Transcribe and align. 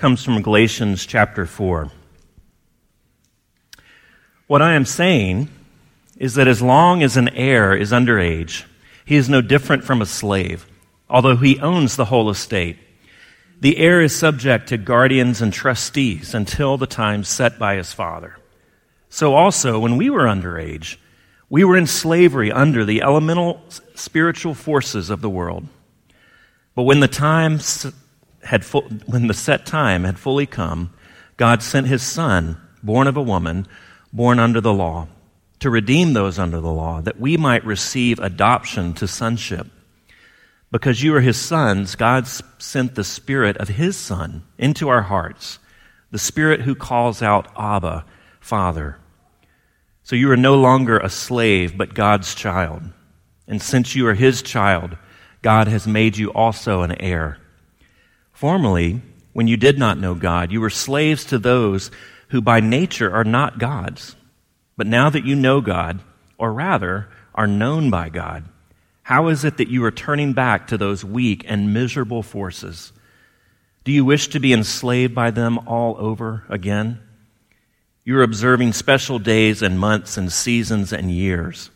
comes 0.00 0.24
from 0.24 0.40
Galatians 0.40 1.04
chapter 1.04 1.44
4. 1.44 1.90
What 4.46 4.62
I 4.62 4.72
am 4.72 4.86
saying 4.86 5.50
is 6.16 6.36
that 6.36 6.48
as 6.48 6.62
long 6.62 7.02
as 7.02 7.18
an 7.18 7.28
heir 7.28 7.76
is 7.76 7.92
underage, 7.92 8.64
he 9.04 9.16
is 9.16 9.28
no 9.28 9.42
different 9.42 9.84
from 9.84 10.00
a 10.00 10.06
slave, 10.06 10.66
although 11.10 11.36
he 11.36 11.60
owns 11.60 11.96
the 11.96 12.06
whole 12.06 12.30
estate. 12.30 12.78
The 13.60 13.76
heir 13.76 14.00
is 14.00 14.18
subject 14.18 14.70
to 14.70 14.78
guardians 14.78 15.42
and 15.42 15.52
trustees 15.52 16.32
until 16.34 16.78
the 16.78 16.86
time 16.86 17.22
set 17.22 17.58
by 17.58 17.74
his 17.74 17.92
father. 17.92 18.38
So 19.10 19.34
also, 19.34 19.78
when 19.78 19.98
we 19.98 20.08
were 20.08 20.24
underage, 20.24 20.96
we 21.50 21.62
were 21.62 21.76
in 21.76 21.86
slavery 21.86 22.50
under 22.50 22.86
the 22.86 23.02
elemental 23.02 23.62
spiritual 23.94 24.54
forces 24.54 25.10
of 25.10 25.20
the 25.20 25.28
world. 25.28 25.68
But 26.74 26.84
when 26.84 27.00
the 27.00 27.08
time 27.08 27.58
had 28.42 28.64
fu- 28.64 28.88
when 29.06 29.26
the 29.26 29.34
set 29.34 29.66
time 29.66 30.04
had 30.04 30.18
fully 30.18 30.46
come, 30.46 30.92
God 31.36 31.62
sent 31.62 31.86
his 31.86 32.02
son, 32.02 32.60
born 32.82 33.06
of 33.06 33.16
a 33.16 33.22
woman, 33.22 33.66
born 34.12 34.38
under 34.38 34.60
the 34.60 34.72
law, 34.72 35.08
to 35.60 35.70
redeem 35.70 36.12
those 36.12 36.38
under 36.38 36.60
the 36.60 36.72
law, 36.72 37.00
that 37.00 37.20
we 37.20 37.36
might 37.36 37.64
receive 37.64 38.18
adoption 38.18 38.94
to 38.94 39.06
sonship. 39.06 39.66
Because 40.70 41.02
you 41.02 41.14
are 41.16 41.20
his 41.20 41.36
sons, 41.36 41.96
God 41.96 42.26
sent 42.26 42.94
the 42.94 43.04
Spirit 43.04 43.56
of 43.56 43.68
his 43.68 43.96
Son 43.96 44.44
into 44.56 44.88
our 44.88 45.02
hearts, 45.02 45.58
the 46.10 46.18
Spirit 46.18 46.62
who 46.62 46.74
calls 46.74 47.22
out, 47.22 47.48
Abba, 47.56 48.04
Father. 48.40 48.96
So 50.04 50.16
you 50.16 50.30
are 50.30 50.36
no 50.36 50.56
longer 50.56 50.98
a 50.98 51.10
slave, 51.10 51.76
but 51.76 51.94
God's 51.94 52.34
child. 52.34 52.82
And 53.46 53.60
since 53.60 53.94
you 53.96 54.06
are 54.06 54.14
his 54.14 54.42
child, 54.42 54.96
God 55.42 55.68
has 55.68 55.86
made 55.86 56.16
you 56.16 56.32
also 56.32 56.82
an 56.82 56.92
heir. 57.00 57.38
Formerly, 58.40 59.02
when 59.34 59.48
you 59.48 59.58
did 59.58 59.78
not 59.78 59.98
know 59.98 60.14
God, 60.14 60.50
you 60.50 60.62
were 60.62 60.70
slaves 60.70 61.26
to 61.26 61.38
those 61.38 61.90
who 62.28 62.40
by 62.40 62.60
nature 62.60 63.14
are 63.14 63.22
not 63.22 63.58
God's. 63.58 64.16
But 64.78 64.86
now 64.86 65.10
that 65.10 65.26
you 65.26 65.36
know 65.36 65.60
God, 65.60 66.00
or 66.38 66.50
rather, 66.50 67.10
are 67.34 67.46
known 67.46 67.90
by 67.90 68.08
God, 68.08 68.44
how 69.02 69.28
is 69.28 69.44
it 69.44 69.58
that 69.58 69.68
you 69.68 69.84
are 69.84 69.90
turning 69.90 70.32
back 70.32 70.68
to 70.68 70.78
those 70.78 71.04
weak 71.04 71.44
and 71.46 71.74
miserable 71.74 72.22
forces? 72.22 72.94
Do 73.84 73.92
you 73.92 74.06
wish 74.06 74.28
to 74.28 74.40
be 74.40 74.54
enslaved 74.54 75.14
by 75.14 75.30
them 75.30 75.58
all 75.68 75.96
over 75.98 76.44
again? 76.48 76.98
You're 78.06 78.22
observing 78.22 78.72
special 78.72 79.18
days 79.18 79.60
and 79.60 79.78
months 79.78 80.16
and 80.16 80.32
seasons 80.32 80.94
and 80.94 81.10
years. 81.10 81.70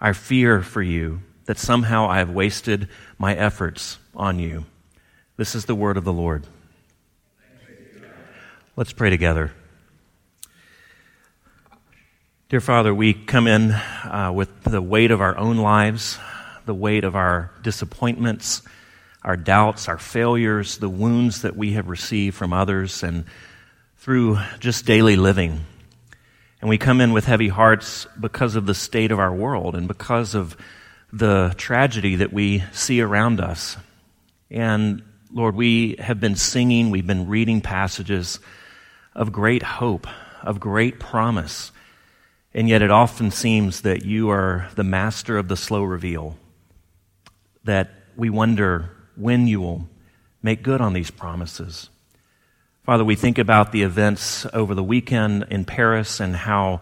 I 0.00 0.12
fear 0.12 0.62
for 0.62 0.82
you 0.82 1.22
that 1.46 1.58
somehow 1.58 2.08
I 2.08 2.18
have 2.18 2.30
wasted 2.30 2.88
my 3.18 3.34
efforts 3.34 3.98
on 4.14 4.38
you. 4.38 4.66
This 5.38 5.54
is 5.54 5.66
the 5.66 5.74
word 5.74 5.98
of 5.98 6.04
the 6.04 6.14
Lord. 6.14 6.46
Let's 8.74 8.94
pray 8.94 9.10
together. 9.10 9.52
Dear 12.48 12.62
Father, 12.62 12.94
we 12.94 13.12
come 13.12 13.46
in 13.46 13.72
uh, 13.72 14.32
with 14.34 14.62
the 14.62 14.80
weight 14.80 15.10
of 15.10 15.20
our 15.20 15.36
own 15.36 15.58
lives, 15.58 16.18
the 16.64 16.74
weight 16.74 17.04
of 17.04 17.14
our 17.14 17.50
disappointments, 17.60 18.62
our 19.22 19.36
doubts, 19.36 19.88
our 19.88 19.98
failures, 19.98 20.78
the 20.78 20.88
wounds 20.88 21.42
that 21.42 21.54
we 21.54 21.72
have 21.72 21.88
received 21.88 22.34
from 22.34 22.54
others, 22.54 23.02
and 23.02 23.26
through 23.98 24.38
just 24.58 24.86
daily 24.86 25.16
living. 25.16 25.66
And 26.62 26.70
we 26.70 26.78
come 26.78 27.02
in 27.02 27.12
with 27.12 27.26
heavy 27.26 27.48
hearts 27.48 28.06
because 28.18 28.56
of 28.56 28.64
the 28.64 28.74
state 28.74 29.12
of 29.12 29.18
our 29.18 29.34
world 29.34 29.74
and 29.74 29.86
because 29.86 30.34
of 30.34 30.56
the 31.12 31.52
tragedy 31.58 32.16
that 32.16 32.32
we 32.32 32.64
see 32.72 33.02
around 33.02 33.38
us. 33.38 33.76
And 34.50 35.02
Lord, 35.32 35.56
we 35.56 35.96
have 35.98 36.20
been 36.20 36.36
singing, 36.36 36.90
we've 36.90 37.06
been 37.06 37.26
reading 37.26 37.60
passages 37.60 38.38
of 39.14 39.32
great 39.32 39.62
hope, 39.62 40.06
of 40.42 40.60
great 40.60 41.00
promise. 41.00 41.72
And 42.54 42.68
yet 42.68 42.80
it 42.80 42.90
often 42.90 43.30
seems 43.30 43.80
that 43.80 44.04
you 44.04 44.30
are 44.30 44.68
the 44.76 44.84
master 44.84 45.36
of 45.36 45.48
the 45.48 45.56
slow 45.56 45.82
reveal 45.82 46.36
that 47.64 47.90
we 48.16 48.30
wonder 48.30 48.90
when 49.16 49.48
you 49.48 49.60
will 49.60 49.88
make 50.42 50.62
good 50.62 50.80
on 50.80 50.92
these 50.92 51.10
promises. 51.10 51.90
Father, 52.84 53.04
we 53.04 53.16
think 53.16 53.36
about 53.36 53.72
the 53.72 53.82
events 53.82 54.46
over 54.52 54.74
the 54.74 54.84
weekend 54.84 55.46
in 55.50 55.64
Paris 55.64 56.20
and 56.20 56.36
how 56.36 56.80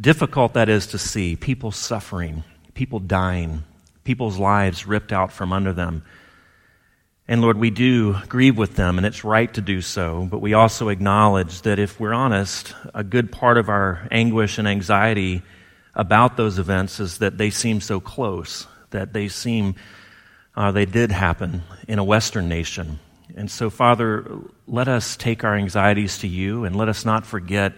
difficult 0.00 0.54
that 0.54 0.70
is 0.70 0.86
to 0.86 0.98
see 0.98 1.36
people 1.36 1.70
suffering, 1.70 2.44
people 2.72 2.98
dying, 2.98 3.62
people's 4.04 4.38
lives 4.38 4.86
ripped 4.86 5.12
out 5.12 5.30
from 5.30 5.52
under 5.52 5.72
them. 5.72 6.02
And 7.26 7.40
Lord, 7.40 7.56
we 7.56 7.70
do 7.70 8.16
grieve 8.28 8.58
with 8.58 8.76
them, 8.76 8.98
and 8.98 9.06
it's 9.06 9.24
right 9.24 9.52
to 9.54 9.62
do 9.62 9.80
so, 9.80 10.28
but 10.30 10.40
we 10.40 10.52
also 10.52 10.90
acknowledge 10.90 11.62
that 11.62 11.78
if 11.78 11.98
we're 11.98 12.12
honest, 12.12 12.74
a 12.92 13.02
good 13.02 13.32
part 13.32 13.56
of 13.56 13.70
our 13.70 14.06
anguish 14.10 14.58
and 14.58 14.68
anxiety 14.68 15.42
about 15.94 16.36
those 16.36 16.58
events 16.58 17.00
is 17.00 17.18
that 17.18 17.38
they 17.38 17.48
seem 17.48 17.80
so 17.80 17.98
close, 17.98 18.66
that 18.90 19.14
they 19.14 19.28
seem 19.28 19.74
uh, 20.54 20.70
they 20.70 20.84
did 20.84 21.10
happen 21.10 21.62
in 21.88 21.98
a 21.98 22.04
Western 22.04 22.48
nation. 22.48 22.98
And 23.34 23.50
so, 23.50 23.70
Father, 23.70 24.40
let 24.68 24.86
us 24.86 25.16
take 25.16 25.44
our 25.44 25.56
anxieties 25.56 26.18
to 26.18 26.28
you 26.28 26.64
and 26.64 26.76
let 26.76 26.88
us 26.88 27.04
not 27.04 27.26
forget 27.26 27.72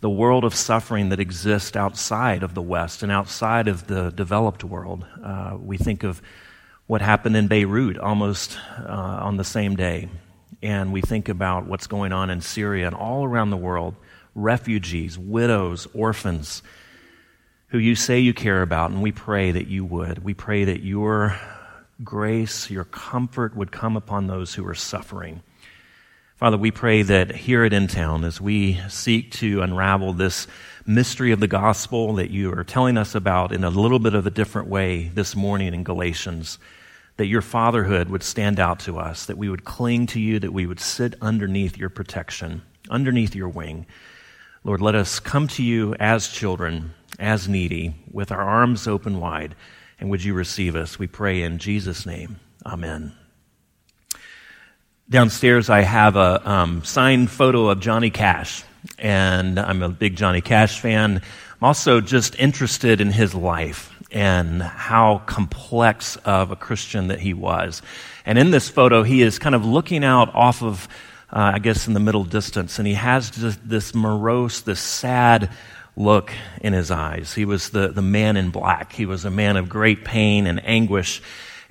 the 0.00 0.08
world 0.08 0.44
of 0.44 0.54
suffering 0.54 1.08
that 1.08 1.20
exists 1.20 1.76
outside 1.76 2.42
of 2.42 2.54
the 2.54 2.62
West 2.62 3.02
and 3.02 3.10
outside 3.10 3.66
of 3.66 3.88
the 3.88 4.10
developed 4.10 4.62
world. 4.62 5.04
Uh, 5.22 5.56
we 5.58 5.76
think 5.76 6.04
of 6.04 6.22
what 6.86 7.02
happened 7.02 7.36
in 7.36 7.48
Beirut 7.48 7.98
almost 7.98 8.58
uh, 8.78 8.90
on 8.90 9.36
the 9.36 9.44
same 9.44 9.76
day. 9.76 10.08
And 10.62 10.92
we 10.92 11.00
think 11.00 11.28
about 11.28 11.66
what's 11.66 11.86
going 11.86 12.12
on 12.12 12.30
in 12.30 12.40
Syria 12.40 12.86
and 12.86 12.94
all 12.94 13.24
around 13.24 13.50
the 13.50 13.56
world 13.56 13.94
refugees, 14.34 15.18
widows, 15.18 15.86
orphans 15.94 16.62
who 17.68 17.78
you 17.78 17.94
say 17.94 18.20
you 18.20 18.32
care 18.32 18.62
about, 18.62 18.90
and 18.90 19.02
we 19.02 19.10
pray 19.10 19.50
that 19.50 19.66
you 19.66 19.84
would. 19.84 20.22
We 20.22 20.34
pray 20.34 20.64
that 20.64 20.82
your 20.82 21.38
grace, 22.04 22.70
your 22.70 22.84
comfort 22.84 23.56
would 23.56 23.72
come 23.72 23.96
upon 23.96 24.26
those 24.26 24.54
who 24.54 24.66
are 24.66 24.74
suffering. 24.74 25.42
Father, 26.36 26.58
we 26.58 26.70
pray 26.70 27.02
that 27.02 27.34
here 27.34 27.64
at 27.64 27.72
In 27.72 27.88
Town, 27.88 28.22
as 28.22 28.40
we 28.40 28.78
seek 28.88 29.32
to 29.32 29.62
unravel 29.62 30.12
this 30.12 30.46
mystery 30.84 31.32
of 31.32 31.40
the 31.40 31.48
gospel 31.48 32.14
that 32.14 32.30
you 32.30 32.52
are 32.52 32.62
telling 32.62 32.98
us 32.98 33.14
about 33.14 33.52
in 33.52 33.64
a 33.64 33.70
little 33.70 33.98
bit 33.98 34.14
of 34.14 34.26
a 34.26 34.30
different 34.30 34.68
way 34.68 35.10
this 35.14 35.34
morning 35.34 35.72
in 35.72 35.82
Galatians, 35.82 36.58
that 37.16 37.26
your 37.26 37.42
fatherhood 37.42 38.10
would 38.10 38.22
stand 38.22 38.60
out 38.60 38.80
to 38.80 38.98
us, 38.98 39.26
that 39.26 39.38
we 39.38 39.48
would 39.48 39.64
cling 39.64 40.06
to 40.06 40.20
you, 40.20 40.38
that 40.38 40.52
we 40.52 40.66
would 40.66 40.80
sit 40.80 41.14
underneath 41.22 41.76
your 41.78 41.88
protection, 41.88 42.62
underneath 42.90 43.34
your 43.34 43.48
wing. 43.48 43.86
Lord, 44.64 44.80
let 44.80 44.94
us 44.94 45.20
come 45.20 45.48
to 45.48 45.62
you 45.62 45.94
as 45.98 46.28
children, 46.28 46.92
as 47.18 47.48
needy, 47.48 47.94
with 48.10 48.30
our 48.30 48.42
arms 48.42 48.86
open 48.86 49.20
wide 49.20 49.54
and 49.98 50.10
would 50.10 50.22
you 50.22 50.34
receive 50.34 50.76
us? 50.76 50.98
We 50.98 51.06
pray 51.06 51.42
in 51.42 51.58
Jesus' 51.58 52.06
name. 52.06 52.38
Amen. 52.64 53.12
Downstairs, 55.08 55.70
I 55.70 55.82
have 55.82 56.16
a 56.16 56.48
um, 56.48 56.84
signed 56.84 57.30
photo 57.30 57.68
of 57.68 57.80
Johnny 57.80 58.10
Cash, 58.10 58.64
and 58.98 59.58
I'm 59.58 59.82
a 59.82 59.88
big 59.88 60.16
Johnny 60.16 60.40
Cash 60.40 60.80
fan. 60.80 61.22
I'm 61.60 61.64
also 61.66 62.00
just 62.00 62.34
interested 62.38 63.00
in 63.00 63.12
his 63.12 63.34
life 63.34 63.92
and 64.10 64.62
how 64.62 65.22
complex 65.26 66.16
of 66.16 66.50
a 66.50 66.56
Christian 66.56 67.08
that 67.08 67.20
he 67.20 67.34
was. 67.34 67.82
And 68.24 68.38
in 68.38 68.50
this 68.50 68.68
photo, 68.68 69.02
he 69.02 69.22
is 69.22 69.38
kind 69.38 69.54
of 69.54 69.64
looking 69.64 70.04
out 70.04 70.34
off 70.34 70.62
of, 70.62 70.88
uh, 71.30 71.52
I 71.54 71.58
guess, 71.58 71.86
in 71.86 71.94
the 71.94 72.00
middle 72.00 72.24
distance, 72.24 72.78
and 72.78 72.86
he 72.86 72.94
has 72.94 73.30
just 73.30 73.68
this 73.68 73.94
morose, 73.94 74.60
this 74.60 74.80
sad 74.80 75.50
look 75.96 76.30
in 76.60 76.72
his 76.72 76.90
eyes. 76.90 77.32
He 77.34 77.44
was 77.44 77.70
the, 77.70 77.88
the 77.88 78.02
man 78.02 78.36
in 78.36 78.50
black. 78.50 78.92
He 78.92 79.06
was 79.06 79.24
a 79.24 79.30
man 79.30 79.56
of 79.56 79.68
great 79.68 80.04
pain 80.04 80.46
and 80.46 80.64
anguish. 80.64 81.22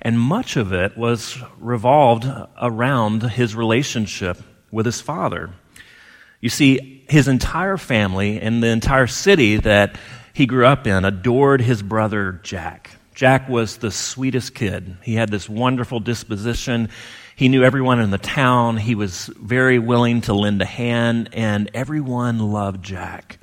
And 0.02 0.20
much 0.20 0.56
of 0.56 0.72
it 0.72 0.96
was 0.96 1.38
revolved 1.58 2.26
around 2.60 3.22
his 3.22 3.54
relationship 3.54 4.38
with 4.70 4.84
his 4.84 5.00
father. 5.00 5.50
You 6.40 6.48
see, 6.48 7.04
his 7.08 7.28
entire 7.28 7.76
family 7.76 8.40
and 8.40 8.62
the 8.62 8.68
entire 8.68 9.06
city 9.06 9.56
that 9.58 9.96
he 10.36 10.44
grew 10.44 10.66
up 10.66 10.86
in 10.86 11.06
adored 11.06 11.62
his 11.62 11.80
brother 11.80 12.38
Jack. 12.42 12.90
Jack 13.14 13.48
was 13.48 13.78
the 13.78 13.90
sweetest 13.90 14.54
kid. 14.54 14.98
He 15.02 15.14
had 15.14 15.30
this 15.30 15.48
wonderful 15.48 15.98
disposition. 15.98 16.90
He 17.36 17.48
knew 17.48 17.64
everyone 17.64 18.00
in 18.00 18.10
the 18.10 18.18
town. 18.18 18.76
He 18.76 18.94
was 18.94 19.28
very 19.28 19.78
willing 19.78 20.20
to 20.20 20.34
lend 20.34 20.60
a 20.60 20.66
hand, 20.66 21.30
and 21.32 21.70
everyone 21.72 22.38
loved 22.38 22.84
Jack. 22.84 23.38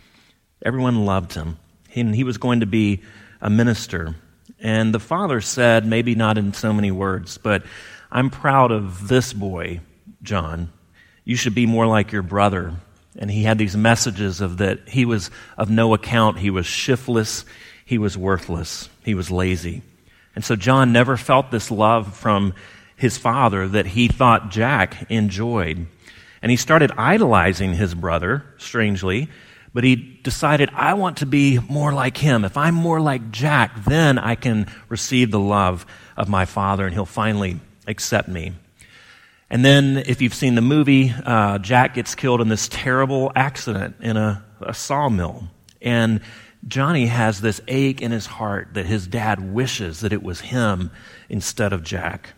Everyone 0.63 1.04
loved 1.04 1.34
him. 1.34 1.57
And 1.95 2.13
he 2.13 2.24
was 2.24 2.38
going 2.38 2.60
to 2.60 2.68
be 2.68 3.01
a 3.42 3.50
minister. 3.50 4.13
And 4.60 4.94
the 4.94 5.00
father 5.00 5.42
said, 5.42 5.88
maybe 5.88 6.13
not 6.13 6.38
in 6.38 6.54
so 6.54 6.74
many 6.74 6.92
words, 6.92 7.39
but 7.39 7.63
I'm 8.12 8.30
proud 8.30 8.72
of 8.72 9.07
this 9.07 9.34
boy, 9.34 9.80
John. 10.22 10.72
You 11.24 11.38
should 11.38 11.56
be 11.56 11.66
more 11.66 11.88
like 11.88 12.12
your 12.12 12.22
brother. 12.22 12.75
And 13.18 13.30
he 13.30 13.44
had 13.44 13.57
these 13.57 13.77
messages 13.77 14.42
of 14.42 14.57
that 14.57 14.89
he 14.89 15.06
was 15.06 15.30
of 15.57 15.69
no 15.69 15.94
account. 15.94 16.39
He 16.39 16.50
was 16.50 16.65
shiftless. 16.65 17.45
He 17.86 17.98
was 17.98 18.18
worthless. 18.18 18.89
He 19.04 19.13
was 19.13 19.30
lazy. 19.30 19.81
And 20.36 20.44
so 20.44 20.56
John 20.56 20.92
never 20.92 21.15
felt 21.15 21.51
this 21.51 21.69
love 21.69 22.15
from 22.15 22.54
his 22.95 23.18
father 23.18 23.68
that 23.68 23.86
he 23.86 24.07
thought 24.07 24.50
Jack 24.50 25.06
enjoyed. 25.10 25.86
And 26.42 26.50
he 26.50 26.57
started 26.57 26.92
idolizing 26.98 27.74
his 27.74 27.94
brother, 27.94 28.44
strangely, 28.57 29.30
but 29.74 29.83
he 29.83 29.95
decided, 29.95 30.69
I 30.74 30.94
want 30.94 31.18
to 31.18 31.25
be 31.25 31.60
more 31.60 31.94
like 31.94 32.18
him. 32.18 32.45
If 32.45 32.57
I'm 32.57 32.75
more 32.75 33.01
like 33.01 33.31
Jack, 33.31 33.86
then 33.86 34.18
I 34.18 34.36
can 34.36 34.68
receive 34.89 35.31
the 35.31 35.39
love 35.39 35.86
of 36.15 36.30
my 36.30 36.45
father 36.45 36.86
and 36.86 36.94
he'll 36.94 37.06
finally 37.06 37.60
accept 37.88 38.27
me. 38.27 38.54
And 39.50 39.63
then, 39.63 39.98
if 39.98 40.22
you've 40.22 40.34
seen 40.34 40.56
the 40.56 40.62
movie, 40.62 41.13
uh, 41.25 41.60
Jack 41.60 41.94
gets 41.94 42.16
killed 42.16 42.42
in 42.42 42.48
this 42.48 42.68
terrible 42.69 43.31
accident 43.36 43.98
in 44.01 44.18
a, 44.18 44.44
a 44.62 44.74
sawmill. 44.74 45.48
And 45.81 46.22
Johnny 46.68 47.07
has 47.07 47.42
this 47.42 47.62
ache 47.68 48.01
in 48.01 48.12
his 48.12 48.25
heart 48.25 48.69
that 48.74 48.86
his 48.86 49.06
dad 49.06 49.54
wishes 49.54 50.00
that 50.00 50.13
it 50.13 50.24
was 50.24 50.42
him 50.42 50.92
instead 51.30 51.74
of 51.74 51.84
Jack. 51.84 52.34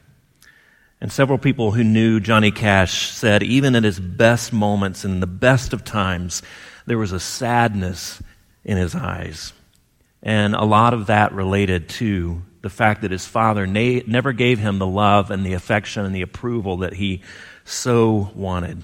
And 0.99 1.11
several 1.11 1.37
people 1.37 1.71
who 1.71 1.83
knew 1.83 2.19
Johnny 2.19 2.51
Cash 2.51 3.11
said, 3.11 3.43
even 3.43 3.75
at 3.75 3.83
his 3.83 3.99
best 3.99 4.51
moments 4.51 5.03
and 5.05 5.21
the 5.21 5.27
best 5.27 5.73
of 5.73 5.83
times, 5.83 6.41
there 6.85 6.97
was 6.97 7.11
a 7.11 7.19
sadness 7.19 8.21
in 8.63 8.77
his 8.77 8.95
eyes. 8.95 9.53
And 10.23 10.55
a 10.55 10.63
lot 10.63 10.93
of 10.93 11.07
that 11.07 11.33
related 11.33 11.89
to 11.89 12.41
the 12.65 12.69
fact 12.71 13.03
that 13.03 13.11
his 13.11 13.27
father 13.27 13.67
na- 13.67 14.01
never 14.07 14.33
gave 14.33 14.57
him 14.57 14.79
the 14.79 14.87
love 14.87 15.29
and 15.29 15.45
the 15.45 15.53
affection 15.53 16.03
and 16.03 16.15
the 16.15 16.23
approval 16.23 16.77
that 16.77 16.93
he 16.93 17.21
so 17.63 18.31
wanted. 18.33 18.81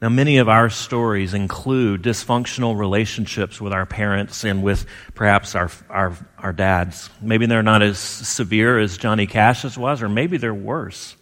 Now, 0.00 0.08
many 0.08 0.38
of 0.38 0.48
our 0.48 0.70
stories 0.70 1.34
include 1.34 2.02
dysfunctional 2.02 2.78
relationships 2.78 3.60
with 3.60 3.74
our 3.74 3.84
parents 3.84 4.42
and 4.42 4.62
with 4.62 4.86
perhaps 5.14 5.54
our, 5.54 5.70
our, 5.90 6.16
our 6.38 6.54
dads. 6.54 7.10
Maybe 7.20 7.44
they're 7.44 7.62
not 7.62 7.82
as 7.82 7.98
severe 7.98 8.78
as 8.78 8.96
Johnny 8.96 9.26
Cash's 9.26 9.76
was, 9.76 10.00
or 10.00 10.08
maybe 10.08 10.38
they're 10.38 10.54
worse. 10.54 11.14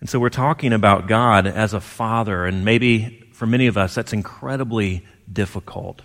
And 0.00 0.08
so 0.08 0.18
we're 0.18 0.30
talking 0.30 0.72
about 0.72 1.08
God 1.08 1.46
as 1.46 1.74
a 1.74 1.80
father, 1.80 2.46
and 2.46 2.64
maybe 2.64 3.28
for 3.34 3.44
many 3.44 3.66
of 3.66 3.76
us, 3.76 3.94
that's 3.94 4.14
incredibly 4.14 5.04
difficult. 5.30 6.00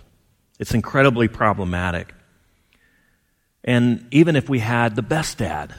It's 0.58 0.74
incredibly 0.74 1.28
problematic. 1.28 2.12
And 3.64 4.06
even 4.10 4.36
if 4.36 4.48
we 4.48 4.58
had 4.58 4.96
the 4.96 5.02
best 5.02 5.38
dad, 5.38 5.74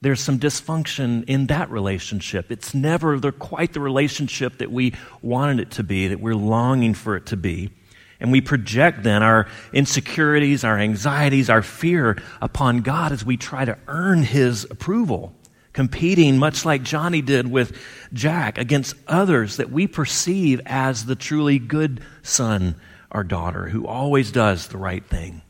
there's 0.00 0.20
some 0.20 0.38
dysfunction 0.38 1.24
in 1.24 1.46
that 1.48 1.70
relationship. 1.70 2.50
It's 2.50 2.74
never 2.74 3.18
the, 3.18 3.32
quite 3.32 3.74
the 3.74 3.80
relationship 3.80 4.58
that 4.58 4.72
we 4.72 4.94
wanted 5.20 5.60
it 5.60 5.72
to 5.72 5.82
be, 5.82 6.08
that 6.08 6.20
we're 6.20 6.34
longing 6.34 6.94
for 6.94 7.16
it 7.16 7.26
to 7.26 7.36
be. 7.36 7.70
And 8.18 8.32
we 8.32 8.40
project 8.40 9.02
then 9.02 9.22
our 9.22 9.46
insecurities, 9.72 10.64
our 10.64 10.78
anxieties, 10.78 11.50
our 11.50 11.62
fear 11.62 12.16
upon 12.40 12.80
God 12.80 13.12
as 13.12 13.24
we 13.24 13.36
try 13.36 13.64
to 13.64 13.78
earn 13.88 14.22
His 14.22 14.64
approval, 14.64 15.34
competing 15.72 16.38
much 16.38 16.64
like 16.64 16.82
Johnny 16.82 17.22
did 17.22 17.50
with 17.50 17.78
Jack 18.12 18.56
against 18.58 18.94
others 19.06 19.56
that 19.56 19.70
we 19.70 19.86
perceive 19.86 20.60
as 20.66 21.04
the 21.04 21.14
truly 21.14 21.58
good 21.58 22.02
son 22.22 22.74
or 23.10 23.24
daughter 23.24 23.68
who 23.68 23.86
always 23.86 24.32
does 24.32 24.68
the 24.68 24.78
right 24.78 25.04
thing. 25.04 25.42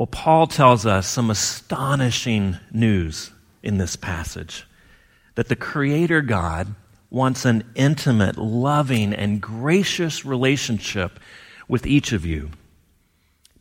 Well, 0.00 0.06
Paul 0.06 0.46
tells 0.46 0.86
us 0.86 1.06
some 1.06 1.28
astonishing 1.28 2.56
news 2.72 3.30
in 3.62 3.76
this 3.76 3.96
passage 3.96 4.66
that 5.34 5.48
the 5.48 5.56
Creator 5.56 6.22
God 6.22 6.74
wants 7.10 7.44
an 7.44 7.64
intimate, 7.74 8.38
loving, 8.38 9.12
and 9.12 9.42
gracious 9.42 10.24
relationship 10.24 11.20
with 11.68 11.86
each 11.86 12.12
of 12.12 12.24
you 12.24 12.48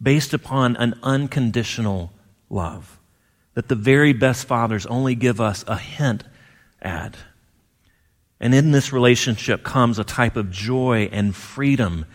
based 0.02 0.34
upon 0.34 0.78
an 0.78 0.98
unconditional 1.04 2.14
love 2.50 2.98
that 3.56 3.68
the 3.68 3.76
very 3.76 4.14
best 4.14 4.48
fathers 4.48 4.86
only 4.86 5.16
give 5.16 5.42
us 5.42 5.66
a 5.68 5.78
hint 5.78 6.24
at. 6.82 7.18
And 8.40 8.56
in 8.56 8.72
this 8.72 8.94
relationship 8.94 9.66
comes 9.66 10.00
a 10.00 10.06
type 10.06 10.38
of 10.38 10.52
joy 10.52 11.10
and 11.12 11.36
freedom 11.36 12.06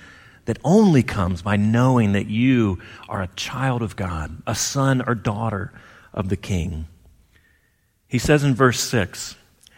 that 0.44 0.58
only 0.64 1.02
comes 1.02 1.42
by 1.42 1.56
knowing 1.56 2.12
that 2.12 2.26
you 2.26 2.78
are 3.08 3.22
a 3.22 3.30
child 3.36 3.82
of 3.82 3.96
God, 3.96 4.42
a 4.46 4.54
son 4.54 5.02
or 5.06 5.14
daughter 5.14 5.72
of 6.12 6.28
the 6.28 6.36
King. 6.36 6.86
He 8.06 8.18
says 8.18 8.44
in 8.44 8.54
verse 8.54 8.80
6, 8.80 9.36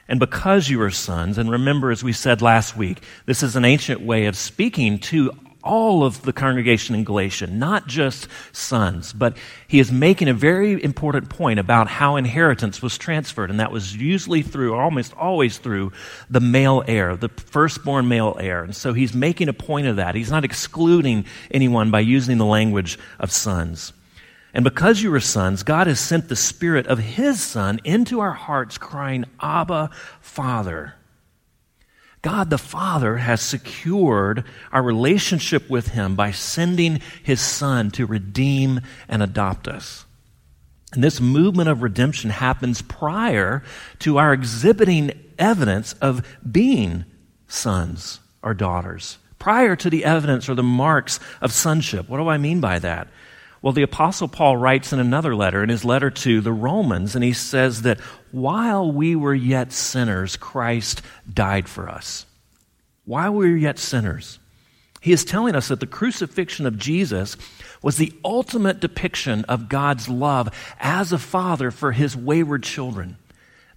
and 0.08 0.20
because 0.20 0.68
you 0.68 0.80
are 0.82 0.90
sons, 0.90 1.36
and 1.38 1.50
remember, 1.50 1.90
as 1.90 2.04
we 2.04 2.12
said 2.12 2.40
last 2.40 2.76
week, 2.76 3.02
this 3.26 3.42
is 3.42 3.56
an 3.56 3.64
ancient 3.64 4.00
way 4.00 4.26
of 4.26 4.36
speaking 4.36 4.98
to 5.00 5.32
all 5.66 6.04
of 6.04 6.22
the 6.22 6.32
congregation 6.32 6.94
in 6.94 7.04
Galatia, 7.04 7.48
not 7.48 7.86
just 7.86 8.28
sons. 8.52 9.12
But 9.12 9.36
he 9.68 9.80
is 9.80 9.92
making 9.92 10.28
a 10.28 10.34
very 10.34 10.82
important 10.82 11.28
point 11.28 11.58
about 11.58 11.88
how 11.88 12.16
inheritance 12.16 12.80
was 12.80 12.96
transferred, 12.96 13.50
and 13.50 13.60
that 13.60 13.72
was 13.72 13.94
usually 13.94 14.42
through, 14.42 14.74
almost 14.74 15.12
always 15.14 15.58
through, 15.58 15.92
the 16.30 16.40
male 16.40 16.82
heir, 16.86 17.16
the 17.16 17.28
firstborn 17.28 18.08
male 18.08 18.36
heir. 18.40 18.64
And 18.64 18.74
so 18.74 18.92
he's 18.92 19.14
making 19.14 19.48
a 19.48 19.52
point 19.52 19.86
of 19.86 19.96
that. 19.96 20.14
He's 20.14 20.30
not 20.30 20.44
excluding 20.44 21.26
anyone 21.50 21.90
by 21.90 22.00
using 22.00 22.38
the 22.38 22.46
language 22.46 22.98
of 23.18 23.30
sons. 23.30 23.92
And 24.56 24.64
because 24.64 25.02
you 25.02 25.12
are 25.12 25.20
sons, 25.20 25.62
God 25.62 25.86
has 25.86 26.00
sent 26.00 26.30
the 26.30 26.34
Spirit 26.34 26.86
of 26.86 26.98
His 26.98 27.42
Son 27.42 27.78
into 27.84 28.20
our 28.20 28.32
hearts, 28.32 28.78
crying, 28.78 29.26
Abba, 29.38 29.90
Father. 30.22 30.94
God 32.26 32.50
the 32.50 32.58
Father 32.58 33.18
has 33.18 33.40
secured 33.40 34.42
our 34.72 34.82
relationship 34.82 35.70
with 35.70 35.86
Him 35.86 36.16
by 36.16 36.32
sending 36.32 37.00
His 37.22 37.40
Son 37.40 37.92
to 37.92 38.04
redeem 38.04 38.80
and 39.08 39.22
adopt 39.22 39.68
us. 39.68 40.06
And 40.92 41.04
this 41.04 41.20
movement 41.20 41.68
of 41.68 41.82
redemption 41.82 42.30
happens 42.30 42.82
prior 42.82 43.62
to 44.00 44.18
our 44.18 44.32
exhibiting 44.32 45.12
evidence 45.38 45.92
of 46.00 46.26
being 46.50 47.04
sons 47.46 48.18
or 48.42 48.54
daughters, 48.54 49.18
prior 49.38 49.76
to 49.76 49.88
the 49.88 50.04
evidence 50.04 50.48
or 50.48 50.56
the 50.56 50.64
marks 50.64 51.20
of 51.40 51.52
sonship. 51.52 52.08
What 52.08 52.16
do 52.16 52.26
I 52.26 52.38
mean 52.38 52.58
by 52.60 52.80
that? 52.80 53.06
Well, 53.66 53.72
the 53.72 53.82
Apostle 53.82 54.28
Paul 54.28 54.56
writes 54.56 54.92
in 54.92 55.00
another 55.00 55.34
letter, 55.34 55.60
in 55.60 55.70
his 55.70 55.84
letter 55.84 56.08
to 56.08 56.40
the 56.40 56.52
Romans, 56.52 57.16
and 57.16 57.24
he 57.24 57.32
says 57.32 57.82
that 57.82 57.98
while 58.30 58.92
we 58.92 59.16
were 59.16 59.34
yet 59.34 59.72
sinners, 59.72 60.36
Christ 60.36 61.02
died 61.28 61.68
for 61.68 61.88
us. 61.88 62.26
While 63.06 63.32
we 63.32 63.50
were 63.50 63.56
yet 63.56 63.80
sinners. 63.80 64.38
He 65.00 65.10
is 65.10 65.24
telling 65.24 65.56
us 65.56 65.66
that 65.66 65.80
the 65.80 65.86
crucifixion 65.88 66.64
of 66.64 66.78
Jesus 66.78 67.36
was 67.82 67.96
the 67.96 68.12
ultimate 68.24 68.78
depiction 68.78 69.44
of 69.46 69.68
God's 69.68 70.08
love 70.08 70.48
as 70.78 71.12
a 71.12 71.18
father 71.18 71.72
for 71.72 71.90
his 71.90 72.16
wayward 72.16 72.62
children. 72.62 73.16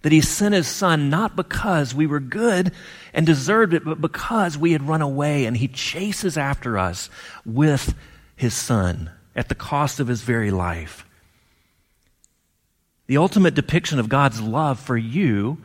That 0.02 0.12
he 0.12 0.20
sent 0.20 0.54
his 0.54 0.68
son 0.68 1.10
not 1.10 1.34
because 1.34 1.96
we 1.96 2.06
were 2.06 2.20
good 2.20 2.70
and 3.12 3.26
deserved 3.26 3.74
it, 3.74 3.84
but 3.84 4.00
because 4.00 4.56
we 4.56 4.70
had 4.70 4.86
run 4.86 5.02
away, 5.02 5.46
and 5.46 5.56
he 5.56 5.66
chases 5.66 6.38
after 6.38 6.78
us 6.78 7.10
with 7.44 7.92
his 8.36 8.54
son 8.54 9.10
at 9.34 9.48
the 9.48 9.54
cost 9.54 10.00
of 10.00 10.08
his 10.08 10.22
very 10.22 10.50
life. 10.50 11.04
The 13.06 13.16
ultimate 13.16 13.54
depiction 13.54 13.98
of 13.98 14.08
God's 14.08 14.40
love 14.40 14.78
for 14.78 14.96
you 14.96 15.58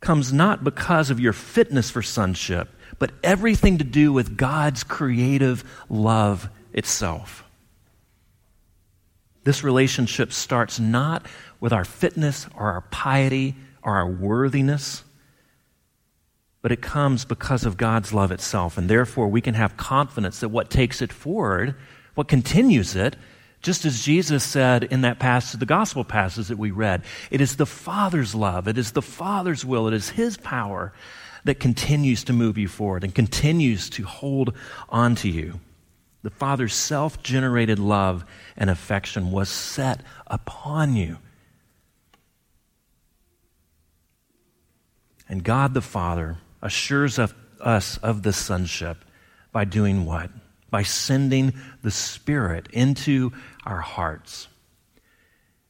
comes 0.00 0.32
not 0.32 0.64
because 0.64 1.10
of 1.10 1.20
your 1.20 1.32
fitness 1.32 1.90
for 1.90 2.02
sonship, 2.02 2.68
but 2.98 3.12
everything 3.22 3.78
to 3.78 3.84
do 3.84 4.12
with 4.12 4.36
God's 4.36 4.84
creative 4.84 5.64
love 5.88 6.50
itself. 6.72 7.44
This 9.44 9.64
relationship 9.64 10.32
starts 10.32 10.78
not 10.78 11.26
with 11.60 11.72
our 11.72 11.84
fitness 11.84 12.46
or 12.54 12.72
our 12.72 12.82
piety 12.82 13.54
or 13.82 13.96
our 13.96 14.08
worthiness, 14.08 15.02
but 16.60 16.70
it 16.70 16.80
comes 16.80 17.24
because 17.24 17.64
of 17.64 17.76
God's 17.76 18.12
love 18.12 18.30
itself. 18.30 18.78
And 18.78 18.88
therefore, 18.88 19.28
we 19.28 19.40
can 19.40 19.54
have 19.54 19.76
confidence 19.76 20.40
that 20.40 20.50
what 20.50 20.70
takes 20.70 21.02
it 21.02 21.12
forward 21.12 21.74
what 22.14 22.28
continues 22.28 22.94
it, 22.94 23.16
just 23.62 23.84
as 23.84 24.04
Jesus 24.04 24.42
said 24.42 24.84
in 24.84 25.02
that 25.02 25.18
passage, 25.18 25.60
the 25.60 25.66
gospel 25.66 26.04
passage 26.04 26.48
that 26.48 26.58
we 26.58 26.72
read, 26.72 27.02
it 27.30 27.40
is 27.40 27.56
the 27.56 27.66
Father's 27.66 28.34
love, 28.34 28.66
it 28.66 28.76
is 28.76 28.92
the 28.92 29.02
Father's 29.02 29.64
will, 29.64 29.86
it 29.86 29.94
is 29.94 30.10
His 30.10 30.36
power 30.36 30.92
that 31.44 31.60
continues 31.60 32.24
to 32.24 32.32
move 32.32 32.58
you 32.58 32.68
forward 32.68 33.04
and 33.04 33.14
continues 33.14 33.88
to 33.90 34.04
hold 34.04 34.54
on 34.88 35.14
to 35.16 35.28
you. 35.28 35.60
The 36.22 36.30
Father's 36.30 36.74
self 36.74 37.22
generated 37.22 37.78
love 37.78 38.24
and 38.56 38.70
affection 38.70 39.32
was 39.32 39.48
set 39.48 40.02
upon 40.26 40.94
you. 40.94 41.18
And 45.28 45.42
God 45.42 45.74
the 45.74 45.80
Father 45.80 46.38
assures 46.60 47.18
of 47.18 47.34
us 47.60 47.96
of 47.98 48.22
the 48.22 48.32
sonship 48.32 49.04
by 49.50 49.64
doing 49.64 50.04
what? 50.04 50.30
By 50.72 50.82
sending 50.82 51.52
the 51.82 51.90
Spirit 51.90 52.66
into 52.72 53.30
our 53.64 53.80
hearts. 53.80 54.48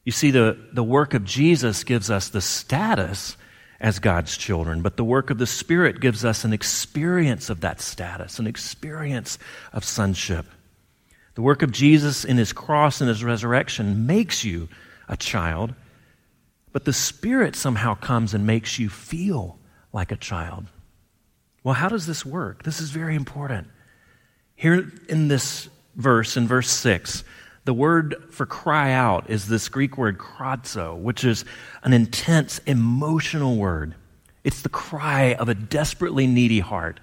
You 0.05 0.13
see, 0.13 0.31
the, 0.31 0.57
the 0.71 0.83
work 0.83 1.13
of 1.13 1.25
Jesus 1.25 1.83
gives 1.83 2.09
us 2.09 2.29
the 2.29 2.41
status 2.41 3.37
as 3.81 3.99
God's 3.99 4.37
children, 4.37 4.81
but 4.81 4.95
the 4.95 5.03
work 5.03 5.29
of 5.29 5.37
the 5.37 5.45
Spirit 5.45 5.99
gives 5.99 6.23
us 6.23 6.45
an 6.45 6.53
experience 6.53 7.49
of 7.49 7.59
that 7.61 7.81
status, 7.81 8.39
an 8.39 8.47
experience 8.47 9.37
of 9.73 9.83
sonship. 9.83 10.45
The 11.35 11.41
work 11.41 11.63
of 11.63 11.71
Jesus 11.71 12.23
in 12.23 12.37
his 12.37 12.53
cross 12.53 13.01
and 13.01 13.09
his 13.09 13.25
resurrection 13.25 14.07
makes 14.07 14.45
you 14.45 14.69
a 15.09 15.17
child, 15.17 15.75
but 16.71 16.85
the 16.85 16.93
Spirit 16.93 17.57
somehow 17.57 17.95
comes 17.95 18.33
and 18.33 18.47
makes 18.47 18.79
you 18.79 18.87
feel 18.87 19.59
like 19.91 20.13
a 20.13 20.17
child. 20.17 20.65
Well, 21.61 21.75
how 21.75 21.89
does 21.89 22.05
this 22.05 22.25
work? 22.25 22.63
This 22.63 22.79
is 22.79 22.89
very 22.89 23.15
important. 23.15 23.67
Here 24.63 24.89
in 25.09 25.27
this 25.27 25.67
verse, 25.93 26.37
in 26.37 26.47
verse 26.47 26.69
6, 26.69 27.25
the 27.65 27.73
word 27.73 28.15
for 28.29 28.45
cry 28.45 28.93
out 28.93 29.29
is 29.29 29.45
this 29.45 29.67
Greek 29.67 29.97
word 29.97 30.17
krazo, 30.17 30.97
which 30.97 31.25
is 31.25 31.43
an 31.83 31.91
intense 31.91 32.59
emotional 32.59 33.57
word. 33.57 33.93
It's 34.45 34.61
the 34.61 34.69
cry 34.69 35.33
of 35.33 35.49
a 35.49 35.53
desperately 35.53 36.27
needy 36.27 36.61
heart. 36.61 37.01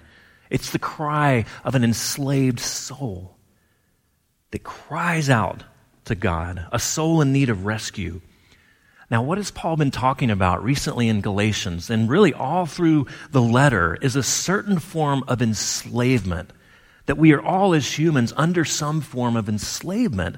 It's 0.49 0.71
the 0.71 0.79
cry 0.79 1.45
of 1.63 1.75
an 1.75 1.83
enslaved 1.83 2.59
soul 2.59 3.37
that 4.49 4.63
cries 4.63 5.29
out 5.29 5.63
to 6.05 6.15
God, 6.15 6.65
a 6.71 6.79
soul 6.79 7.21
in 7.21 7.31
need 7.31 7.51
of 7.51 7.65
rescue. 7.65 8.21
Now, 9.11 9.21
what 9.21 9.37
has 9.37 9.51
Paul 9.51 9.75
been 9.75 9.91
talking 9.91 10.31
about 10.31 10.63
recently 10.63 11.07
in 11.07 11.21
Galatians 11.21 11.91
and 11.91 12.09
really 12.09 12.33
all 12.33 12.65
through 12.65 13.05
the 13.29 13.41
letter 13.43 13.99
is 14.01 14.15
a 14.15 14.23
certain 14.23 14.79
form 14.79 15.23
of 15.27 15.43
enslavement. 15.43 16.49
That 17.05 17.17
we 17.17 17.33
are 17.33 17.41
all 17.41 17.73
as 17.73 17.97
humans 17.97 18.33
under 18.37 18.65
some 18.65 19.01
form 19.01 19.35
of 19.35 19.49
enslavement 19.49 20.37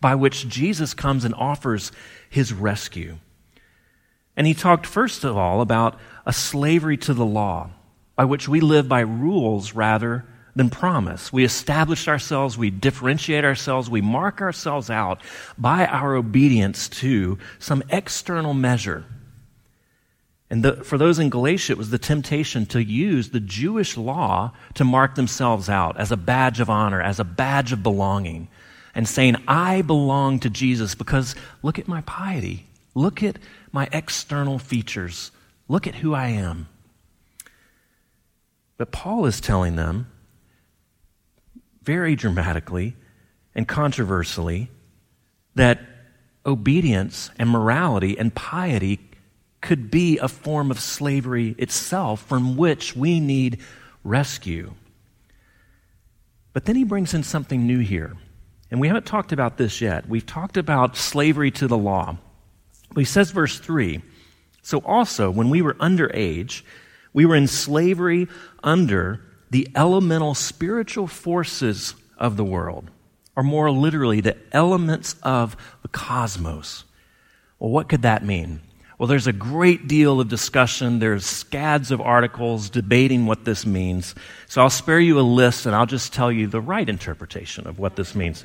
by 0.00 0.14
which 0.14 0.48
Jesus 0.48 0.94
comes 0.94 1.24
and 1.24 1.34
offers 1.34 1.90
his 2.28 2.52
rescue. 2.52 3.18
And 4.36 4.46
he 4.46 4.54
talked 4.54 4.86
first 4.86 5.24
of 5.24 5.36
all 5.36 5.60
about 5.60 5.98
a 6.26 6.32
slavery 6.32 6.96
to 6.98 7.14
the 7.14 7.24
law, 7.24 7.70
by 8.16 8.24
which 8.24 8.48
we 8.48 8.60
live 8.60 8.88
by 8.88 9.00
rules 9.00 9.72
rather 9.72 10.24
than 10.56 10.70
promise. 10.70 11.32
We 11.32 11.44
establish 11.44 12.06
ourselves, 12.08 12.56
we 12.56 12.70
differentiate 12.70 13.44
ourselves, 13.44 13.90
we 13.90 14.00
mark 14.00 14.40
ourselves 14.40 14.90
out 14.90 15.20
by 15.58 15.86
our 15.86 16.14
obedience 16.14 16.88
to 17.00 17.38
some 17.58 17.82
external 17.90 18.54
measure. 18.54 19.04
And 20.54 20.62
the, 20.62 20.84
for 20.84 20.98
those 20.98 21.18
in 21.18 21.30
Galatia, 21.30 21.72
it 21.72 21.78
was 21.78 21.90
the 21.90 21.98
temptation 21.98 22.64
to 22.66 22.80
use 22.80 23.30
the 23.30 23.40
Jewish 23.40 23.96
law 23.96 24.52
to 24.74 24.84
mark 24.84 25.16
themselves 25.16 25.68
out 25.68 25.96
as 25.98 26.12
a 26.12 26.16
badge 26.16 26.60
of 26.60 26.70
honor, 26.70 27.02
as 27.02 27.18
a 27.18 27.24
badge 27.24 27.72
of 27.72 27.82
belonging, 27.82 28.46
and 28.94 29.08
saying, 29.08 29.34
I 29.48 29.82
belong 29.82 30.38
to 30.38 30.48
Jesus 30.48 30.94
because 30.94 31.34
look 31.64 31.80
at 31.80 31.88
my 31.88 32.02
piety, 32.02 32.68
look 32.94 33.20
at 33.20 33.40
my 33.72 33.88
external 33.90 34.60
features, 34.60 35.32
look 35.66 35.88
at 35.88 35.96
who 35.96 36.14
I 36.14 36.28
am. 36.28 36.68
But 38.76 38.92
Paul 38.92 39.26
is 39.26 39.40
telling 39.40 39.74
them, 39.74 40.06
very 41.82 42.14
dramatically 42.14 42.94
and 43.56 43.66
controversially 43.66 44.70
that 45.56 45.80
obedience 46.46 47.30
and 47.40 47.50
morality 47.50 48.16
and 48.16 48.32
piety 48.32 49.00
could 49.64 49.90
be 49.90 50.18
a 50.18 50.28
form 50.28 50.70
of 50.70 50.78
slavery 50.78 51.54
itself 51.58 52.24
from 52.26 52.56
which 52.56 52.94
we 52.94 53.18
need 53.18 53.58
rescue. 54.04 54.74
But 56.52 56.66
then 56.66 56.76
he 56.76 56.84
brings 56.84 57.14
in 57.14 57.22
something 57.22 57.66
new 57.66 57.80
here. 57.80 58.14
And 58.70 58.78
we 58.78 58.88
haven't 58.88 59.06
talked 59.06 59.32
about 59.32 59.56
this 59.56 59.80
yet. 59.80 60.06
We've 60.06 60.24
talked 60.24 60.58
about 60.58 60.96
slavery 60.96 61.50
to 61.52 61.66
the 61.66 61.78
law. 61.78 62.18
He 62.94 63.04
says, 63.04 63.30
verse 63.30 63.58
3 63.58 64.02
So 64.62 64.78
also, 64.84 65.30
when 65.30 65.48
we 65.48 65.62
were 65.62 65.74
underage, 65.74 66.62
we 67.14 67.24
were 67.24 67.34
in 67.34 67.46
slavery 67.46 68.28
under 68.62 69.24
the 69.50 69.68
elemental 69.74 70.34
spiritual 70.34 71.06
forces 71.06 71.94
of 72.18 72.36
the 72.36 72.44
world, 72.44 72.90
or 73.34 73.42
more 73.42 73.70
literally, 73.70 74.20
the 74.20 74.36
elements 74.52 75.16
of 75.22 75.56
the 75.80 75.88
cosmos. 75.88 76.84
Well, 77.58 77.70
what 77.70 77.88
could 77.88 78.02
that 78.02 78.24
mean? 78.24 78.60
Well, 78.98 79.08
there's 79.08 79.26
a 79.26 79.32
great 79.32 79.88
deal 79.88 80.20
of 80.20 80.28
discussion. 80.28 81.00
There's 81.00 81.26
scads 81.26 81.90
of 81.90 82.00
articles 82.00 82.70
debating 82.70 83.26
what 83.26 83.44
this 83.44 83.66
means. 83.66 84.14
So 84.46 84.62
I'll 84.62 84.70
spare 84.70 85.00
you 85.00 85.18
a 85.18 85.22
list 85.22 85.66
and 85.66 85.74
I'll 85.74 85.86
just 85.86 86.12
tell 86.12 86.30
you 86.30 86.46
the 86.46 86.60
right 86.60 86.88
interpretation 86.88 87.66
of 87.66 87.78
what 87.78 87.96
this 87.96 88.14
means. 88.14 88.44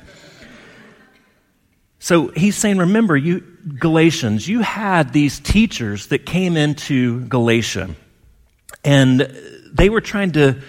So 2.00 2.28
he's 2.28 2.56
saying, 2.56 2.78
remember, 2.78 3.16
you 3.16 3.40
Galatians, 3.78 4.48
you 4.48 4.60
had 4.60 5.12
these 5.12 5.38
teachers 5.38 6.06
that 6.06 6.24
came 6.24 6.56
into 6.56 7.26
Galatia, 7.26 7.94
and 8.82 9.20
they 9.70 9.90
were 9.90 10.00
trying 10.00 10.32
to 10.32 10.62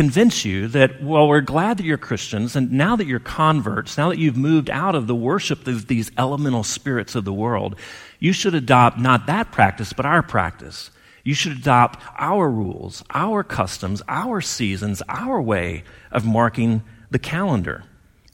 convince 0.00 0.46
you 0.46 0.66
that, 0.66 1.02
well, 1.02 1.28
we're 1.28 1.42
glad 1.42 1.76
that 1.76 1.84
you're 1.84 1.98
Christians, 1.98 2.56
and 2.56 2.72
now 2.72 2.96
that 2.96 3.06
you're 3.06 3.18
converts, 3.18 3.98
now 3.98 4.08
that 4.08 4.16
you've 4.16 4.34
moved 4.34 4.70
out 4.70 4.94
of 4.94 5.06
the 5.06 5.14
worship 5.14 5.66
of 5.66 5.88
these 5.88 6.10
elemental 6.16 6.64
spirits 6.64 7.14
of 7.14 7.26
the 7.26 7.32
world, 7.34 7.76
you 8.18 8.32
should 8.32 8.54
adopt 8.54 8.98
not 8.98 9.26
that 9.26 9.52
practice, 9.52 9.92
but 9.92 10.06
our 10.06 10.22
practice. 10.22 10.90
You 11.22 11.34
should 11.34 11.52
adopt 11.52 12.02
our 12.18 12.50
rules, 12.50 13.04
our 13.10 13.44
customs, 13.44 14.00
our 14.08 14.40
seasons, 14.40 15.02
our 15.06 15.38
way 15.38 15.84
of 16.10 16.24
marking 16.24 16.82
the 17.10 17.18
calendar. 17.18 17.84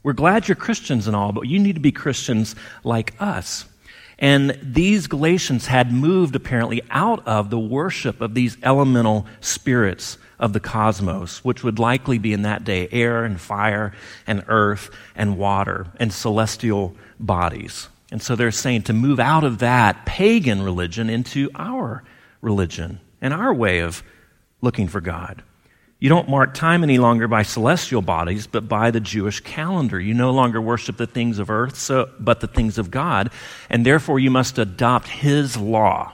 We're 0.03 0.13
glad 0.13 0.47
you're 0.47 0.55
Christians 0.55 1.05
and 1.05 1.17
all, 1.17 1.33
but 1.33 1.49
you 1.49 1.59
need 1.59 1.75
to 1.75 1.81
be 1.81 1.91
Christians 1.91 2.55
like 2.85 3.13
us. 3.19 3.65
And 4.19 4.57
these 4.63 5.07
Galatians 5.07 5.67
had 5.67 5.91
moved 5.91 6.33
apparently 6.33 6.81
out 6.89 7.27
of 7.27 7.49
the 7.49 7.59
worship 7.59 8.21
of 8.21 8.35
these 8.35 8.55
elemental 8.63 9.27
spirits 9.41 10.17
of 10.39 10.53
the 10.53 10.59
cosmos, 10.59 11.43
which 11.43 11.63
would 11.63 11.79
likely 11.79 12.17
be 12.17 12.33
in 12.33 12.43
that 12.43 12.63
day 12.63 12.87
air 12.91 13.23
and 13.23 13.39
fire 13.39 13.93
and 14.25 14.43
earth 14.47 14.89
and 15.15 15.37
water 15.37 15.87
and 15.99 16.13
celestial 16.13 16.95
bodies. 17.19 17.89
And 18.11 18.21
so 18.21 18.35
they're 18.35 18.51
saying 18.51 18.83
to 18.83 18.93
move 18.93 19.19
out 19.19 19.43
of 19.43 19.59
that 19.59 20.05
pagan 20.05 20.61
religion 20.61 21.09
into 21.09 21.49
our 21.55 22.03
religion 22.41 22.99
and 23.21 23.33
our 23.33 23.53
way 23.53 23.79
of 23.79 24.03
looking 24.61 24.87
for 24.87 25.01
God. 25.01 25.43
You 25.99 26.09
don't 26.09 26.29
mark 26.29 26.53
time 26.53 26.83
any 26.83 26.99
longer 26.99 27.27
by 27.27 27.41
celestial 27.41 28.03
bodies, 28.03 28.45
but 28.45 28.69
by 28.69 28.91
the 28.91 28.99
Jewish 28.99 29.39
calendar. 29.39 29.99
You 29.99 30.13
no 30.13 30.29
longer 30.29 30.61
worship 30.61 30.97
the 30.97 31.07
things 31.07 31.39
of 31.39 31.49
earth, 31.49 31.75
so, 31.75 32.11
but 32.19 32.39
the 32.39 32.47
things 32.47 32.77
of 32.77 32.91
God. 32.91 33.31
And 33.67 33.83
therefore, 33.83 34.19
you 34.19 34.29
must 34.29 34.59
adopt 34.59 35.07
His 35.07 35.57
law 35.57 36.13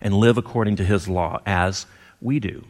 and 0.00 0.14
live 0.14 0.38
according 0.38 0.76
to 0.76 0.84
His 0.84 1.08
law 1.08 1.40
as 1.44 1.86
we 2.20 2.38
do. 2.38 2.64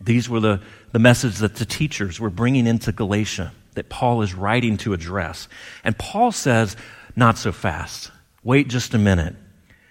These 0.00 0.28
were 0.28 0.40
the, 0.40 0.60
the 0.92 0.98
message 0.98 1.36
that 1.38 1.56
the 1.56 1.64
teachers 1.64 2.20
were 2.20 2.30
bringing 2.30 2.66
into 2.66 2.92
Galatia 2.92 3.52
that 3.74 3.88
Paul 3.88 4.22
is 4.22 4.34
writing 4.34 4.76
to 4.78 4.92
address. 4.92 5.48
And 5.84 5.96
Paul 5.96 6.32
says, 6.32 6.76
not 7.14 7.38
so 7.38 7.52
fast. 7.52 8.10
Wait 8.42 8.68
just 8.68 8.94
a 8.94 8.98
minute. 8.98 9.34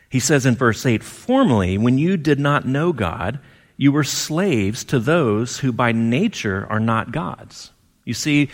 He 0.09 0.19
says 0.19 0.45
in 0.45 0.55
verse 0.55 0.85
8, 0.85 1.03
Formerly, 1.03 1.77
when 1.77 1.97
you 1.97 2.17
did 2.17 2.39
not 2.39 2.65
know 2.65 2.93
God, 2.93 3.39
you 3.75 3.91
were 3.91 4.03
slaves 4.03 4.83
to 4.85 4.99
those 4.99 5.59
who 5.59 5.71
by 5.71 5.91
nature 5.91 6.65
are 6.69 6.79
not 6.79 7.11
gods. 7.11 7.71
You 8.05 8.13
see, 8.13 8.49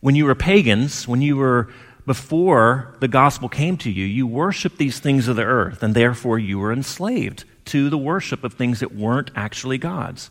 when 0.00 0.14
you 0.14 0.24
were 0.24 0.34
pagans, 0.34 1.06
when 1.06 1.22
you 1.22 1.36
were 1.36 1.68
before 2.06 2.94
the 3.00 3.08
gospel 3.08 3.48
came 3.48 3.76
to 3.78 3.90
you, 3.90 4.04
you 4.04 4.26
worshiped 4.26 4.78
these 4.78 5.00
things 5.00 5.28
of 5.28 5.36
the 5.36 5.44
earth, 5.44 5.82
and 5.82 5.94
therefore 5.94 6.38
you 6.38 6.58
were 6.58 6.72
enslaved 6.72 7.44
to 7.66 7.90
the 7.90 7.98
worship 7.98 8.44
of 8.44 8.54
things 8.54 8.80
that 8.80 8.94
weren't 8.94 9.30
actually 9.34 9.78
gods. 9.78 10.30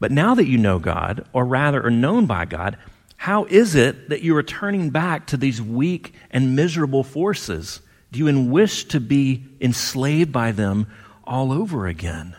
But 0.00 0.12
now 0.12 0.34
that 0.34 0.46
you 0.46 0.58
know 0.58 0.78
God, 0.78 1.26
or 1.32 1.44
rather 1.44 1.84
are 1.84 1.90
known 1.90 2.26
by 2.26 2.44
God, 2.44 2.76
how 3.16 3.44
is 3.46 3.74
it 3.74 4.10
that 4.10 4.22
you 4.22 4.36
are 4.36 4.42
turning 4.42 4.90
back 4.90 5.26
to 5.28 5.36
these 5.36 5.60
weak 5.60 6.14
and 6.30 6.54
miserable 6.54 7.02
forces? 7.02 7.80
Do 8.12 8.20
you 8.20 8.42
wish 8.42 8.84
to 8.86 9.00
be 9.00 9.44
enslaved 9.60 10.32
by 10.32 10.52
them 10.52 10.86
all 11.24 11.52
over 11.52 11.86
again? 11.86 12.36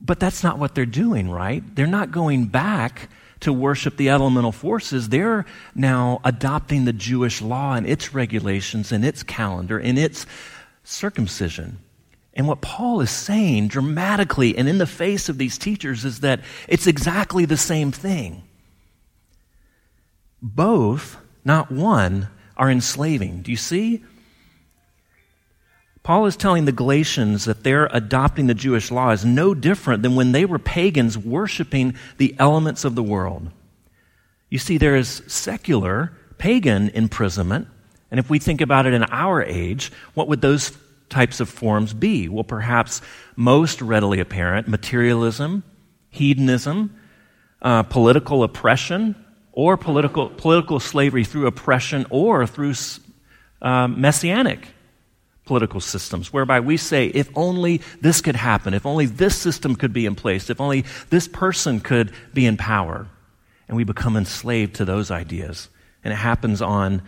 But 0.00 0.20
that's 0.20 0.42
not 0.42 0.58
what 0.58 0.74
they're 0.74 0.86
doing, 0.86 1.30
right? 1.30 1.62
They're 1.74 1.86
not 1.86 2.10
going 2.10 2.46
back 2.46 3.08
to 3.40 3.52
worship 3.52 3.96
the 3.98 4.08
elemental 4.08 4.52
forces. 4.52 5.10
They're 5.10 5.44
now 5.74 6.20
adopting 6.24 6.84
the 6.86 6.92
Jewish 6.92 7.42
law 7.42 7.74
and 7.74 7.86
its 7.86 8.14
regulations 8.14 8.90
and 8.90 9.04
its 9.04 9.22
calendar 9.22 9.78
and 9.78 9.98
its 9.98 10.24
circumcision. 10.82 11.78
And 12.34 12.48
what 12.48 12.60
Paul 12.60 13.00
is 13.00 13.10
saying 13.10 13.68
dramatically 13.68 14.58
and 14.58 14.68
in 14.68 14.78
the 14.78 14.86
face 14.86 15.28
of 15.28 15.38
these 15.38 15.56
teachers 15.56 16.04
is 16.04 16.20
that 16.20 16.40
it's 16.68 16.86
exactly 16.86 17.44
the 17.44 17.56
same 17.56 17.92
thing. 17.92 18.42
Both, 20.42 21.16
not 21.44 21.70
one, 21.70 22.28
are 22.56 22.70
enslaving. 22.70 23.42
Do 23.42 23.50
you 23.50 23.56
see? 23.56 24.02
Paul 26.02 26.26
is 26.26 26.36
telling 26.36 26.66
the 26.66 26.72
Galatians 26.72 27.46
that 27.46 27.64
their 27.64 27.86
adopting 27.86 28.46
the 28.46 28.54
Jewish 28.54 28.90
law 28.90 29.10
is 29.10 29.24
no 29.24 29.54
different 29.54 30.02
than 30.02 30.16
when 30.16 30.32
they 30.32 30.44
were 30.44 30.58
pagans 30.58 31.16
worshiping 31.16 31.96
the 32.18 32.34
elements 32.38 32.84
of 32.84 32.94
the 32.94 33.02
world. 33.02 33.50
You 34.50 34.58
see, 34.58 34.76
there 34.76 34.96
is 34.96 35.22
secular, 35.26 36.12
pagan 36.36 36.90
imprisonment. 36.90 37.68
And 38.10 38.20
if 38.20 38.28
we 38.28 38.38
think 38.38 38.60
about 38.60 38.86
it 38.86 38.92
in 38.92 39.02
our 39.04 39.42
age, 39.42 39.90
what 40.12 40.28
would 40.28 40.42
those 40.42 40.76
types 41.14 41.40
of 41.40 41.48
forms 41.48 41.94
be? 41.94 42.28
Well, 42.28 42.44
perhaps 42.44 43.00
most 43.36 43.80
readily 43.80 44.20
apparent 44.20 44.66
materialism, 44.68 45.62
hedonism, 46.10 46.98
uh, 47.62 47.84
political 47.84 48.42
oppression, 48.42 49.14
or 49.52 49.76
political, 49.76 50.28
political 50.28 50.80
slavery 50.80 51.24
through 51.24 51.46
oppression 51.46 52.04
or 52.10 52.46
through 52.46 52.74
uh, 53.62 53.86
messianic 53.86 54.66
political 55.44 55.80
systems, 55.80 56.32
whereby 56.32 56.58
we 56.58 56.76
say, 56.76 57.06
if 57.06 57.30
only 57.36 57.80
this 58.00 58.20
could 58.20 58.36
happen, 58.36 58.74
if 58.74 58.84
only 58.84 59.06
this 59.06 59.36
system 59.36 59.76
could 59.76 59.92
be 59.92 60.06
in 60.06 60.14
place, 60.14 60.50
if 60.50 60.60
only 60.60 60.84
this 61.10 61.28
person 61.28 61.80
could 61.80 62.12
be 62.32 62.44
in 62.46 62.56
power. 62.56 63.06
And 63.68 63.76
we 63.76 63.84
become 63.84 64.16
enslaved 64.16 64.74
to 64.76 64.84
those 64.84 65.10
ideas. 65.10 65.68
And 66.02 66.12
it 66.12 66.16
happens 66.16 66.60
on 66.60 67.02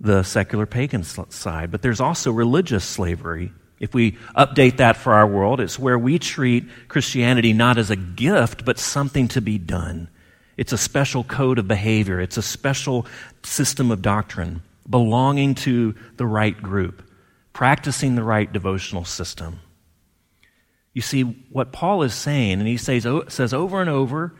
the 0.00 0.22
secular 0.22 0.66
pagan 0.66 1.02
side. 1.02 1.70
But 1.70 1.82
there's 1.82 2.00
also 2.00 2.30
religious 2.30 2.84
slavery. 2.84 3.52
If 3.78 3.94
we 3.94 4.12
update 4.36 4.78
that 4.78 4.96
for 4.96 5.12
our 5.12 5.26
world, 5.26 5.60
it's 5.60 5.78
where 5.78 5.98
we 5.98 6.18
treat 6.18 6.64
Christianity 6.88 7.52
not 7.52 7.78
as 7.78 7.90
a 7.90 7.96
gift, 7.96 8.64
but 8.64 8.78
something 8.78 9.28
to 9.28 9.40
be 9.40 9.58
done. 9.58 10.08
It's 10.56 10.72
a 10.72 10.78
special 10.78 11.22
code 11.24 11.58
of 11.58 11.68
behavior, 11.68 12.20
it's 12.20 12.38
a 12.38 12.42
special 12.42 13.06
system 13.42 13.90
of 13.90 14.00
doctrine 14.00 14.62
belonging 14.88 15.54
to 15.54 15.94
the 16.16 16.26
right 16.26 16.60
group, 16.60 17.02
practicing 17.52 18.14
the 18.14 18.22
right 18.22 18.50
devotional 18.50 19.04
system. 19.04 19.60
You 20.94 21.02
see, 21.02 21.22
what 21.22 21.72
Paul 21.72 22.02
is 22.04 22.14
saying, 22.14 22.52
and 22.52 22.66
he 22.66 22.78
says, 22.78 23.06
says 23.28 23.52
over 23.52 23.82
and 23.82 23.90
over, 23.90 24.34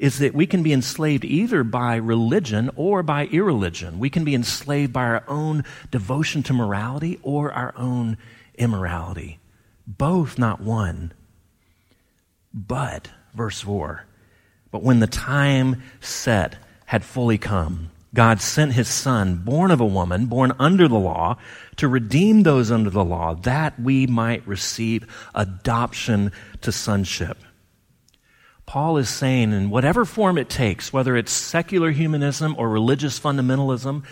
is 0.00 0.18
that 0.18 0.34
we 0.34 0.46
can 0.46 0.62
be 0.62 0.72
enslaved 0.72 1.26
either 1.26 1.62
by 1.62 1.94
religion 1.94 2.70
or 2.74 3.02
by 3.02 3.26
irreligion. 3.26 3.98
We 3.98 4.08
can 4.08 4.24
be 4.24 4.34
enslaved 4.34 4.94
by 4.94 5.04
our 5.04 5.24
own 5.28 5.62
devotion 5.90 6.42
to 6.44 6.54
morality 6.54 7.20
or 7.22 7.52
our 7.52 7.74
own 7.76 8.16
immorality. 8.54 9.38
Both, 9.86 10.38
not 10.38 10.62
one. 10.62 11.12
But, 12.54 13.10
verse 13.34 13.60
4, 13.60 14.06
but 14.70 14.82
when 14.82 15.00
the 15.00 15.06
time 15.06 15.82
set 16.00 16.56
had 16.86 17.04
fully 17.04 17.36
come, 17.36 17.90
God 18.14 18.40
sent 18.40 18.72
his 18.72 18.88
son, 18.88 19.42
born 19.44 19.70
of 19.70 19.80
a 19.80 19.86
woman, 19.86 20.26
born 20.26 20.52
under 20.58 20.88
the 20.88 20.98
law, 20.98 21.36
to 21.76 21.86
redeem 21.86 22.42
those 22.42 22.70
under 22.70 22.90
the 22.90 23.04
law, 23.04 23.34
that 23.34 23.78
we 23.78 24.06
might 24.06 24.46
receive 24.48 25.06
adoption 25.34 26.32
to 26.62 26.72
sonship. 26.72 27.36
Paul 28.70 28.98
is 28.98 29.08
saying, 29.08 29.52
in 29.52 29.68
whatever 29.68 30.04
form 30.04 30.38
it 30.38 30.48
takes, 30.48 30.92
whether 30.92 31.16
it's 31.16 31.32
secular 31.32 31.90
humanism 31.90 32.54
or 32.56 32.68
religious 32.68 33.18
fundamentalism, 33.18 34.04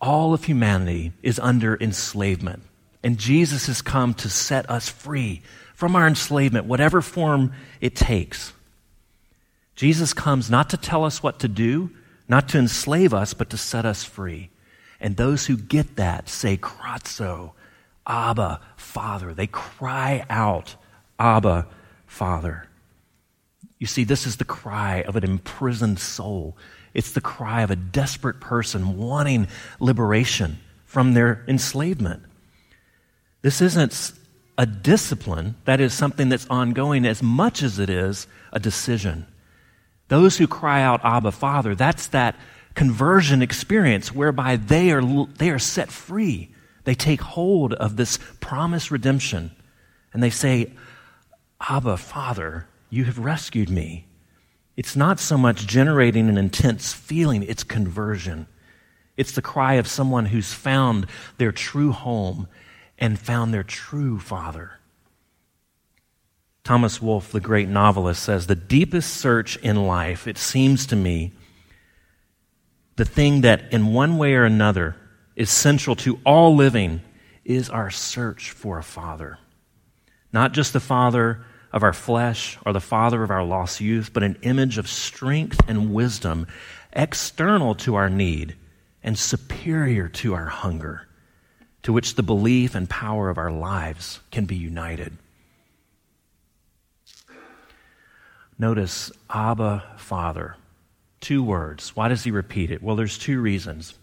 all 0.00 0.34
of 0.34 0.42
humanity 0.42 1.12
is 1.22 1.38
under 1.38 1.76
enslavement. 1.80 2.64
And 3.04 3.18
Jesus 3.18 3.68
has 3.68 3.82
come 3.82 4.12
to 4.14 4.28
set 4.28 4.68
us 4.68 4.88
free 4.88 5.42
from 5.76 5.94
our 5.94 6.08
enslavement, 6.08 6.66
whatever 6.66 7.00
form 7.00 7.52
it 7.80 7.94
takes. 7.94 8.52
Jesus 9.76 10.12
comes 10.12 10.50
not 10.50 10.70
to 10.70 10.76
tell 10.76 11.04
us 11.04 11.22
what 11.22 11.38
to 11.38 11.46
do, 11.46 11.88
not 12.28 12.48
to 12.48 12.58
enslave 12.58 13.14
us, 13.14 13.32
but 13.32 13.50
to 13.50 13.56
set 13.56 13.86
us 13.86 14.02
free. 14.02 14.50
And 14.98 15.16
those 15.16 15.46
who 15.46 15.56
get 15.56 15.94
that 15.94 16.28
say, 16.28 16.56
Krazo, 16.56 17.52
Abba, 18.04 18.60
Father. 18.76 19.34
They 19.34 19.46
cry 19.46 20.26
out, 20.28 20.74
Abba, 21.16 21.68
Father. 22.08 22.66
You 23.84 23.88
see, 23.88 24.04
this 24.04 24.26
is 24.26 24.36
the 24.36 24.46
cry 24.46 25.02
of 25.02 25.14
an 25.14 25.24
imprisoned 25.24 25.98
soul. 25.98 26.56
It's 26.94 27.12
the 27.12 27.20
cry 27.20 27.60
of 27.60 27.70
a 27.70 27.76
desperate 27.76 28.40
person 28.40 28.96
wanting 28.96 29.46
liberation 29.78 30.58
from 30.86 31.12
their 31.12 31.44
enslavement. 31.46 32.22
This 33.42 33.60
isn't 33.60 34.12
a 34.56 34.64
discipline, 34.64 35.56
that 35.66 35.82
is 35.82 35.92
something 35.92 36.30
that's 36.30 36.46
ongoing 36.48 37.04
as 37.04 37.22
much 37.22 37.62
as 37.62 37.78
it 37.78 37.90
is 37.90 38.26
a 38.54 38.58
decision. 38.58 39.26
Those 40.08 40.38
who 40.38 40.46
cry 40.46 40.80
out, 40.80 41.04
Abba, 41.04 41.32
Father, 41.32 41.74
that's 41.74 42.06
that 42.06 42.36
conversion 42.74 43.42
experience 43.42 44.14
whereby 44.14 44.56
they 44.56 44.92
are, 44.92 45.26
they 45.26 45.50
are 45.50 45.58
set 45.58 45.90
free. 45.90 46.54
They 46.84 46.94
take 46.94 47.20
hold 47.20 47.74
of 47.74 47.96
this 47.96 48.18
promised 48.40 48.90
redemption 48.90 49.50
and 50.14 50.22
they 50.22 50.30
say, 50.30 50.72
Abba, 51.60 51.98
Father, 51.98 52.66
you 52.90 53.04
have 53.04 53.18
rescued 53.18 53.70
me. 53.70 54.06
It's 54.76 54.96
not 54.96 55.20
so 55.20 55.38
much 55.38 55.66
generating 55.66 56.28
an 56.28 56.36
intense 56.36 56.92
feeling, 56.92 57.42
it's 57.42 57.64
conversion. 57.64 58.46
It's 59.16 59.32
the 59.32 59.42
cry 59.42 59.74
of 59.74 59.86
someone 59.86 60.26
who's 60.26 60.52
found 60.52 61.06
their 61.38 61.52
true 61.52 61.92
home 61.92 62.48
and 62.98 63.18
found 63.18 63.54
their 63.54 63.62
true 63.62 64.18
father. 64.18 64.80
Thomas 66.64 67.00
Wolfe, 67.00 67.30
the 67.30 67.40
great 67.40 67.68
novelist, 67.68 68.22
says 68.22 68.46
the 68.46 68.54
deepest 68.54 69.14
search 69.14 69.56
in 69.58 69.86
life, 69.86 70.26
it 70.26 70.38
seems 70.38 70.86
to 70.86 70.96
me, 70.96 71.32
the 72.96 73.04
thing 73.04 73.42
that 73.42 73.72
in 73.72 73.92
one 73.92 74.18
way 74.18 74.34
or 74.34 74.44
another 74.44 74.96
is 75.36 75.50
central 75.50 75.96
to 75.96 76.18
all 76.24 76.54
living 76.56 77.02
is 77.44 77.68
our 77.68 77.90
search 77.90 78.50
for 78.50 78.78
a 78.78 78.82
father. 78.82 79.38
Not 80.32 80.52
just 80.52 80.72
the 80.72 80.80
father 80.80 81.44
of 81.74 81.82
our 81.82 81.92
flesh 81.92 82.56
or 82.64 82.72
the 82.72 82.80
father 82.80 83.24
of 83.24 83.32
our 83.32 83.42
lost 83.42 83.80
youth, 83.80 84.12
but 84.12 84.22
an 84.22 84.38
image 84.42 84.78
of 84.78 84.88
strength 84.88 85.60
and 85.66 85.92
wisdom 85.92 86.46
external 86.92 87.74
to 87.74 87.96
our 87.96 88.08
need 88.08 88.54
and 89.02 89.18
superior 89.18 90.08
to 90.08 90.34
our 90.34 90.46
hunger, 90.46 91.08
to 91.82 91.92
which 91.92 92.14
the 92.14 92.22
belief 92.22 92.76
and 92.76 92.88
power 92.88 93.28
of 93.28 93.38
our 93.38 93.50
lives 93.50 94.20
can 94.30 94.44
be 94.44 94.54
united. 94.54 95.18
Notice 98.56 99.10
Abba, 99.28 99.82
Father. 99.98 100.56
Two 101.20 101.42
words. 101.42 101.96
Why 101.96 102.06
does 102.06 102.22
he 102.22 102.30
repeat 102.30 102.70
it? 102.70 102.84
Well, 102.84 102.94
there's 102.94 103.18
two 103.18 103.40
reasons. 103.40 103.94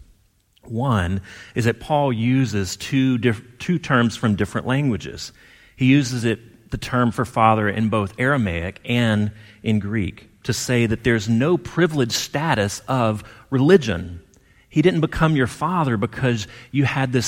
One 0.64 1.22
is 1.54 1.64
that 1.64 1.80
Paul 1.80 2.12
uses 2.12 2.76
two, 2.76 3.16
diff- 3.16 3.58
two 3.58 3.78
terms 3.78 4.14
from 4.14 4.36
different 4.36 4.66
languages. 4.66 5.32
He 5.74 5.86
uses 5.86 6.26
it 6.26 6.38
the 6.72 6.78
term 6.78 7.12
for 7.12 7.24
father 7.24 7.68
in 7.68 7.88
both 7.88 8.18
Aramaic 8.18 8.80
and 8.84 9.30
in 9.62 9.78
Greek 9.78 10.28
to 10.42 10.52
say 10.52 10.86
that 10.86 11.04
there's 11.04 11.28
no 11.28 11.56
privileged 11.56 12.12
status 12.12 12.80
of 12.88 13.22
religion. 13.50 14.20
He 14.68 14.82
didn't 14.82 15.02
become 15.02 15.36
your 15.36 15.46
father 15.46 15.96
because 15.96 16.48
you 16.70 16.84
had 16.84 17.12
this 17.12 17.26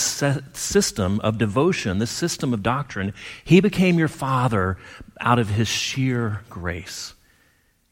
system 0.54 1.20
of 1.20 1.38
devotion, 1.38 1.98
this 1.98 2.10
system 2.10 2.52
of 2.52 2.62
doctrine. 2.62 3.12
He 3.44 3.60
became 3.60 3.98
your 3.98 4.08
father 4.08 4.78
out 5.20 5.38
of 5.38 5.50
his 5.50 5.68
sheer 5.68 6.40
grace. 6.50 7.14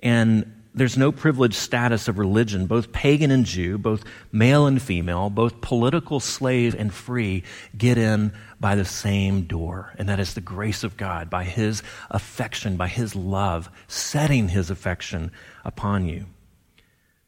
And 0.01 0.62
there's 0.75 0.97
no 0.97 1.13
privileged 1.13 1.55
status 1.55 2.09
of 2.09 2.19
religion, 2.19 2.67
both 2.67 2.93
pagan 2.93 3.31
and 3.31 3.45
Jew, 3.45 3.77
both 3.77 4.05
male 4.31 4.67
and 4.67 4.81
female, 4.81 5.29
both 5.29 5.61
political 5.61 6.19
slave 6.19 6.75
and 6.75 6.93
free, 6.93 7.45
get 7.77 7.99
in 7.99 8.33
by 8.59 8.75
the 8.75 8.85
same 8.85 9.43
door. 9.43 9.93
And 9.99 10.09
that 10.09 10.21
is 10.21 10.35
the 10.35 10.41
grace 10.41 10.83
of 10.83 10.97
God, 10.97 11.29
by 11.29 11.45
His 11.45 11.83
affection, 12.11 12.77
by 12.77 12.89
His 12.89 13.15
love, 13.15 13.69
setting 13.87 14.49
His 14.49 14.71
affection 14.71 15.31
upon 15.65 16.09
you. 16.09 16.27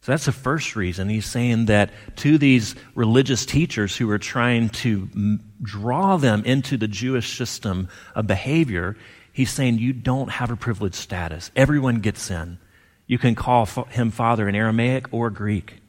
So 0.00 0.12
that's 0.12 0.26
the 0.26 0.32
first 0.32 0.76
reason. 0.76 1.08
He's 1.08 1.24
saying 1.26 1.66
that 1.66 1.90
to 2.16 2.36
these 2.36 2.74
religious 2.94 3.46
teachers 3.46 3.96
who 3.96 4.10
are 4.10 4.18
trying 4.18 4.68
to 4.70 5.38
draw 5.62 6.18
them 6.18 6.44
into 6.44 6.76
the 6.76 6.88
Jewish 6.88 7.36
system 7.36 7.88
of 8.14 8.26
behavior, 8.26 8.96
he's 9.32 9.50
saying 9.50 9.78
you 9.78 9.94
don't 9.94 10.30
have 10.30 10.50
a 10.50 10.56
privileged 10.56 10.94
status. 10.94 11.50
Everyone 11.56 12.00
gets 12.00 12.30
in. 12.30 12.58
You 13.06 13.18
can 13.18 13.34
call 13.34 13.66
him 13.66 14.10
Father 14.10 14.48
in 14.48 14.54
Aramaic 14.54 15.12
or 15.12 15.30
Greek. 15.30 15.80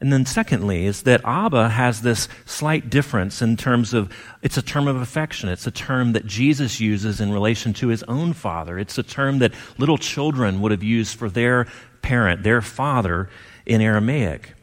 And 0.00 0.12
then, 0.12 0.26
secondly, 0.26 0.84
is 0.84 1.04
that 1.04 1.20
Abba 1.24 1.68
has 1.68 2.02
this 2.02 2.28
slight 2.44 2.90
difference 2.90 3.40
in 3.40 3.56
terms 3.56 3.94
of 3.94 4.12
it's 4.42 4.56
a 4.56 4.62
term 4.62 4.88
of 4.88 4.96
affection. 4.96 5.48
It's 5.48 5.66
a 5.66 5.70
term 5.70 6.12
that 6.14 6.26
Jesus 6.26 6.80
uses 6.80 7.20
in 7.20 7.32
relation 7.32 7.72
to 7.74 7.86
his 7.86 8.02
own 8.04 8.32
father. 8.32 8.80
It's 8.80 8.98
a 8.98 9.04
term 9.04 9.38
that 9.38 9.54
little 9.78 9.98
children 9.98 10.60
would 10.60 10.72
have 10.72 10.82
used 10.82 11.16
for 11.16 11.30
their 11.30 11.68
parent, 12.02 12.42
their 12.42 12.60
father, 12.60 13.30
in 13.64 13.80
Aramaic. 13.80 14.54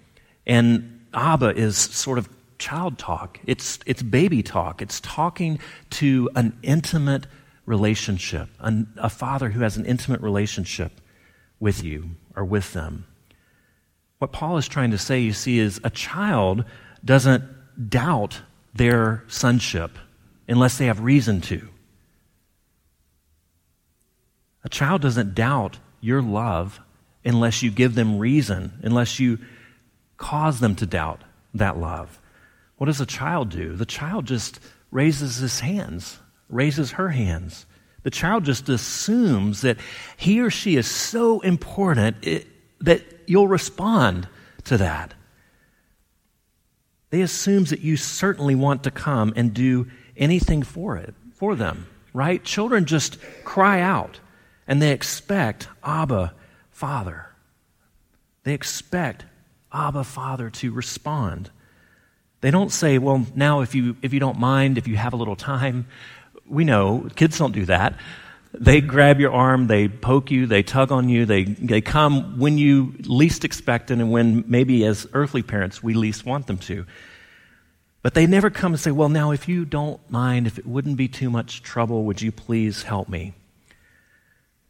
And 0.46 1.06
Abba 1.14 1.56
is 1.56 1.78
sort 1.78 2.18
of 2.18 2.28
child 2.58 2.98
talk, 2.98 3.40
it's, 3.46 3.80
it's 3.86 4.04
baby 4.04 4.44
talk. 4.44 4.82
It's 4.82 5.00
talking 5.00 5.60
to 5.92 6.30
an 6.36 6.58
intimate 6.62 7.26
relationship, 7.70 8.50
a 8.98 9.10
father 9.12 9.52
who 9.52 9.60
has 9.62 9.78
an 9.78 9.86
intimate 9.86 10.22
relationship 10.22 10.92
with 11.60 11.84
you 11.84 12.10
or 12.36 12.44
with 12.44 12.74
them. 12.74 13.06
What 14.18 14.32
Paul 14.32 14.58
is 14.58 14.68
trying 14.68 14.90
to 14.90 14.98
say, 14.98 15.20
you 15.20 15.34
see, 15.34 15.60
is 15.60 15.80
a 15.84 15.92
child 15.92 16.66
doesn't 17.06 17.44
doubt 17.92 18.42
their 18.74 19.24
sonship 19.28 20.00
unless 20.48 20.80
they 20.80 20.88
have 20.88 21.02
reason 21.02 21.42
to. 21.42 21.70
A 24.64 24.70
child 24.70 25.04
doesn't 25.04 25.36
doubt 25.36 25.78
your 26.02 26.24
love 26.24 26.80
unless 27.24 27.62
you 27.62 27.70
give 27.70 27.94
them 27.94 28.18
reason, 28.18 28.80
unless 28.82 29.20
you 29.20 29.38
cause 30.18 30.60
them 30.60 30.76
to 30.78 30.88
doubt 30.88 31.22
that 31.54 31.78
love. 31.78 32.20
What 32.78 32.88
does 32.88 33.00
a 33.00 33.06
child 33.06 33.50
do? 33.50 33.76
The 33.76 33.86
child 33.86 34.26
just 34.26 34.60
raises 34.90 35.36
his 35.36 35.60
hands, 35.60 36.18
raises 36.50 36.92
her 36.92 37.10
hands. 37.10 37.66
The 38.04 38.10
child 38.10 38.46
just 38.46 38.70
assumes 38.70 39.62
that 39.62 39.78
he 40.18 40.42
or 40.42 40.50
she 40.50 40.76
is 40.76 40.88
so 40.88 41.42
important 41.42 42.26
it, 42.26 42.48
that 42.82 43.04
you'll 43.28 43.48
respond 43.48 44.28
to 44.66 44.78
that. 44.78 45.14
They 47.10 47.22
assume 47.22 47.66
that 47.66 47.82
you 47.82 47.98
certainly 47.98 48.56
want 48.56 48.84
to 48.84 48.92
come 48.92 49.34
and 49.36 49.54
do 49.54 49.88
anything 50.16 50.64
for 50.64 50.98
it, 50.98 51.14
for 51.34 51.56
them, 51.56 51.88
right? 52.14 52.44
Children 52.44 52.86
just 52.86 53.18
cry 53.44 53.82
out 53.82 54.20
and 54.68 54.82
they 54.82 54.92
expect 54.92 55.68
Abba, 55.84 56.34
Father. 56.70 57.26
They 58.44 58.54
expect 58.54 59.26
Abba, 59.74 60.04
Father 60.04 60.50
to 60.52 60.72
respond. 60.72 61.50
They 62.42 62.52
don't 62.52 62.72
say, 62.72 63.00
well, 63.00 63.26
now 63.36 63.62
if 63.62 63.76
you, 63.76 63.98
if 64.02 64.14
you 64.14 64.20
don't 64.20 64.40
mind, 64.40 64.78
if 64.78 64.88
you 64.88 64.96
have 64.96 65.14
a 65.14 65.18
little 65.18 65.36
time. 65.36 65.88
We 66.50 66.66
know 66.66 67.08
kids 67.16 67.38
don't 67.38 67.54
do 67.54 67.66
that. 67.66 67.96
They 68.54 68.82
grab 68.82 69.20
your 69.20 69.32
arm, 69.32 69.68
they 69.68 69.88
poke 69.88 70.32
you, 70.32 70.48
they 70.48 70.64
tug 70.64 70.92
on 70.92 71.08
you, 71.08 71.26
they, 71.26 71.44
they 71.44 71.82
come 71.82 72.40
when 72.40 72.58
you 72.58 72.96
least 73.02 73.46
expect 73.46 73.92
it 73.92 74.00
and 74.00 74.12
when 74.12 74.44
maybe 74.48 74.84
as 74.86 75.08
earthly 75.14 75.44
parents 75.44 75.84
we 75.84 75.94
least 75.94 76.26
want 76.26 76.48
them 76.48 76.58
to. 76.60 76.86
But 78.02 78.14
they 78.14 78.26
never 78.26 78.50
come 78.50 78.74
and 78.74 78.80
say, 78.80 78.92
Well, 78.92 79.10
now, 79.10 79.32
if 79.32 79.48
you 79.48 79.66
don't 79.66 80.00
mind, 80.10 80.48
if 80.48 80.58
it 80.58 80.66
wouldn't 80.66 80.98
be 80.98 81.08
too 81.08 81.30
much 81.30 81.62
trouble, 81.62 82.06
would 82.06 82.22
you 82.22 82.32
please 82.32 82.84
help 82.84 83.10
me? 83.10 83.34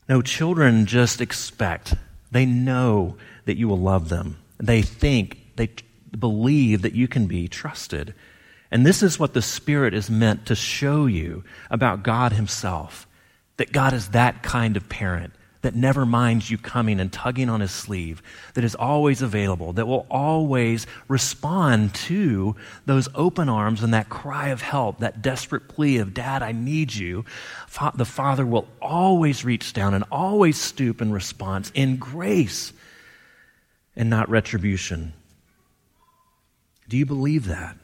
No, 0.09 0.21
children 0.21 0.85
just 0.85 1.21
expect. 1.21 1.93
They 2.31 2.45
know 2.45 3.15
that 3.45 3.57
you 3.57 3.67
will 3.67 3.79
love 3.79 4.09
them. 4.09 4.39
They 4.57 4.81
think, 4.81 5.55
they 5.55 5.69
believe 6.17 6.81
that 6.81 6.95
you 6.95 7.07
can 7.07 7.27
be 7.27 7.47
trusted. 7.47 8.13
And 8.71 8.85
this 8.85 9.01
is 9.01 9.19
what 9.19 9.33
the 9.33 9.41
Spirit 9.41 9.93
is 9.93 10.09
meant 10.09 10.45
to 10.47 10.55
show 10.55 11.05
you 11.05 11.43
about 11.69 12.03
God 12.03 12.33
Himself 12.33 13.07
that 13.59 13.73
God 13.73 13.91
is 13.93 14.09
that 14.09 14.41
kind 14.41 14.77
of 14.77 14.87
parent 14.87 15.33
that 15.61 15.75
never 15.75 16.05
minds 16.05 16.49
you 16.49 16.57
coming 16.57 17.01
and 17.01 17.11
tugging 17.11 17.49
on 17.49 17.59
his 17.59 17.71
sleeve, 17.71 18.23
that 18.53 18.63
is 18.63 18.73
always 18.75 19.21
available, 19.21 19.73
that 19.73 19.85
will 19.85 20.07
always 20.09 20.87
respond 21.09 21.93
to 21.93 22.55
those 22.85 23.09
open 23.13 23.49
arms 23.49 23.83
and 23.83 23.93
that 23.93 24.07
cry 24.07 24.47
of 24.47 24.61
help, 24.61 24.99
that 24.99 25.21
desperate 25.21 25.67
plea 25.67 25.97
of, 25.97 26.13
Dad, 26.13 26.41
I 26.41 26.53
need 26.53 26.93
you. 26.93 27.25
The 27.95 28.05
Father 28.05 28.45
will 28.45 28.69
always 28.81 29.43
reach 29.43 29.73
down 29.73 29.93
and 29.93 30.05
always 30.09 30.57
stoop 30.57 31.01
in 31.01 31.11
response 31.11 31.69
in 31.75 31.97
grace 31.97 32.71
and 33.97 34.09
not 34.09 34.29
retribution. 34.29 35.11
Do 36.87 36.95
you 36.95 37.05
believe 37.05 37.47
that? 37.47 37.75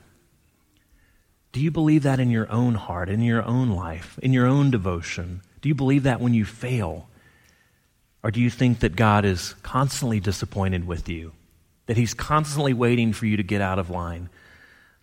Do 1.55 1.61
you 1.61 1.71
believe 1.71 2.03
that 2.03 2.19
in 2.19 2.31
your 2.31 2.51
own 2.51 2.75
heart, 2.75 3.07
in 3.07 3.21
your 3.21 3.41
own 3.41 3.69
life, 3.69 4.19
in 4.21 4.33
your 4.33 4.45
own 4.45 4.71
devotion? 4.71 5.39
Do 5.61 5.69
you 5.69 5.73
believe 5.73 6.03
that 6.03 6.19
when 6.19 6.33
you 6.33 6.43
fail? 6.43 7.07
Or 8.21 8.29
do 8.29 8.41
you 8.41 8.49
think 8.49 8.81
that 8.81 8.97
God 8.97 9.23
is 9.23 9.53
constantly 9.63 10.19
disappointed 10.19 10.85
with 10.85 11.07
you? 11.07 11.31
That 11.85 11.95
He's 11.95 12.13
constantly 12.13 12.73
waiting 12.73 13.13
for 13.13 13.25
you 13.25 13.37
to 13.37 13.43
get 13.43 13.61
out 13.61 13.79
of 13.79 13.89
line? 13.89 14.29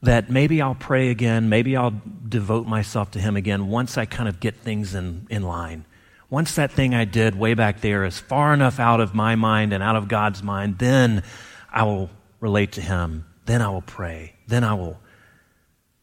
That 0.03 0.29
maybe 0.29 0.61
I'll 0.61 0.75
pray 0.75 1.09
again, 1.09 1.49
maybe 1.49 1.75
I'll 1.75 2.03
devote 2.29 2.67
myself 2.67 3.13
to 3.13 3.19
Him 3.19 3.35
again 3.35 3.69
once 3.69 3.97
I 3.97 4.05
kind 4.05 4.29
of 4.29 4.39
get 4.39 4.57
things 4.57 4.95
in, 4.95 5.27
in 5.31 5.45
line. 5.45 5.87
Once 6.29 6.55
that 6.57 6.71
thing 6.71 6.95
I 6.95 7.07
did 7.07 7.35
way 7.35 7.55
back 7.55 7.81
there 7.81 8.05
is 8.05 8.19
far 8.19 8.53
enough 8.53 8.79
out 8.79 9.01
of 9.01 9.15
my 9.15 9.37
mind 9.37 9.73
and 9.73 9.83
out 9.83 9.97
of 9.97 10.07
God's 10.07 10.43
mind, 10.43 10.79
then 10.81 11.23
I 11.71 11.85
will 11.85 12.11
relate 12.41 12.73
to 12.73 12.83
Him. 12.83 13.25
Then 13.47 13.63
I 13.63 13.71
will 13.71 13.81
pray. 13.81 14.35
Then 14.47 14.65
I 14.65 14.75
will 14.75 15.01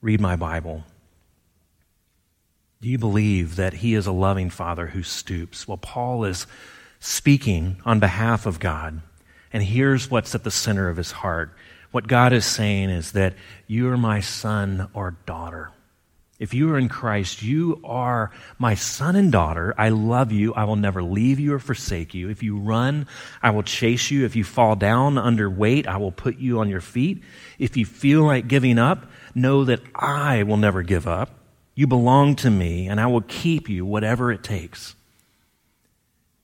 read 0.02 0.22
my 0.22 0.36
Bible. 0.36 0.84
Do 2.82 2.88
you 2.88 2.98
believe 2.98 3.58
that 3.58 3.74
he 3.74 3.94
is 3.94 4.08
a 4.08 4.12
loving 4.12 4.50
father 4.50 4.88
who 4.88 5.04
stoops? 5.04 5.68
Well, 5.68 5.78
Paul 5.78 6.24
is 6.24 6.48
speaking 7.00 7.78
on 7.86 8.00
behalf 8.00 8.46
of 8.46 8.60
God, 8.60 9.02
and 9.52 9.64
here's 9.64 10.10
what's 10.10 10.34
at 10.36 10.44
the 10.44 10.52
center 10.52 10.88
of 10.88 10.98
his 10.98 11.12
heart. 11.12 11.54
What 11.92 12.08
God 12.08 12.34
is 12.34 12.46
saying 12.46 12.90
is 12.90 13.12
that 13.14 13.34
you 13.68 13.90
are 13.90 13.98
my 13.98 14.22
son 14.22 14.90
or 14.94 15.18
daughter. 15.26 15.72
If 16.40 16.54
you 16.54 16.72
are 16.72 16.78
in 16.78 16.88
Christ, 16.88 17.44
you 17.44 17.82
are 17.84 18.32
my 18.58 18.76
son 18.76 19.18
and 19.18 19.30
daughter. 19.30 19.74
I 19.78 19.90
love 19.90 20.32
you. 20.32 20.54
I 20.54 20.64
will 20.64 20.78
never 20.78 21.04
leave 21.04 21.38
you 21.38 21.54
or 21.54 21.60
forsake 21.60 22.14
you. 22.14 22.30
If 22.30 22.44
you 22.44 22.58
run, 22.58 23.08
I 23.44 23.50
will 23.50 23.64
chase 23.64 24.10
you. 24.10 24.24
If 24.24 24.38
you 24.38 24.46
fall 24.46 24.78
down 24.78 25.18
under 25.18 25.50
weight, 25.50 25.86
I 25.86 25.98
will 25.98 26.14
put 26.14 26.38
you 26.38 26.60
on 26.62 26.70
your 26.70 26.80
feet. 26.80 27.24
If 27.58 27.76
you 27.76 27.86
feel 27.86 28.24
like 28.24 28.48
giving 28.48 28.80
up, 28.80 29.06
know 29.36 29.66
that 29.66 29.82
I 29.96 30.44
will 30.44 30.58
never 30.58 30.84
give 30.84 31.08
up. 31.08 31.32
You 31.76 31.88
belong 31.88 32.36
to 32.38 32.50
me, 32.50 32.88
and 32.88 33.00
I 33.00 33.08
will 33.08 33.22
keep 33.22 33.70
you, 33.70 33.86
whatever 33.86 34.32
it 34.32 34.44
takes. 34.44 34.96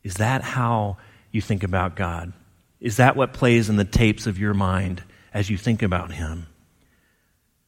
Is 0.03 0.15
that 0.15 0.41
how 0.41 0.97
you 1.31 1.41
think 1.41 1.63
about 1.63 1.95
God? 1.95 2.31
Is 2.79 2.97
that 2.97 3.15
what 3.15 3.33
plays 3.33 3.69
in 3.69 3.75
the 3.75 3.83
tapes 3.83 4.27
of 4.27 4.37
your 4.37 4.53
mind 4.53 5.03
as 5.33 5.49
you 5.49 5.57
think 5.57 5.81
about 5.81 6.11
Him? 6.11 6.47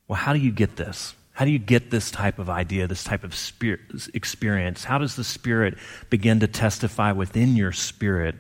Well, 0.08 0.18
how 0.18 0.34
do 0.34 0.40
you 0.40 0.52
get 0.52 0.76
this? 0.76 1.16
How 1.34 1.46
do 1.46 1.52
you 1.52 1.60
get 1.60 1.92
this 1.92 2.10
type 2.10 2.40
of 2.40 2.50
idea, 2.50 2.88
this 2.88 3.04
type 3.04 3.24
of 3.24 3.36
spirit, 3.36 3.82
experience? 4.14 4.84
How 4.84 4.98
does 4.98 5.16
the 5.16 5.24
Spirit 5.24 5.78
begin 6.10 6.40
to 6.40 6.48
testify 6.48 7.12
within 7.12 7.56
your 7.56 7.72
spirit 7.72 8.36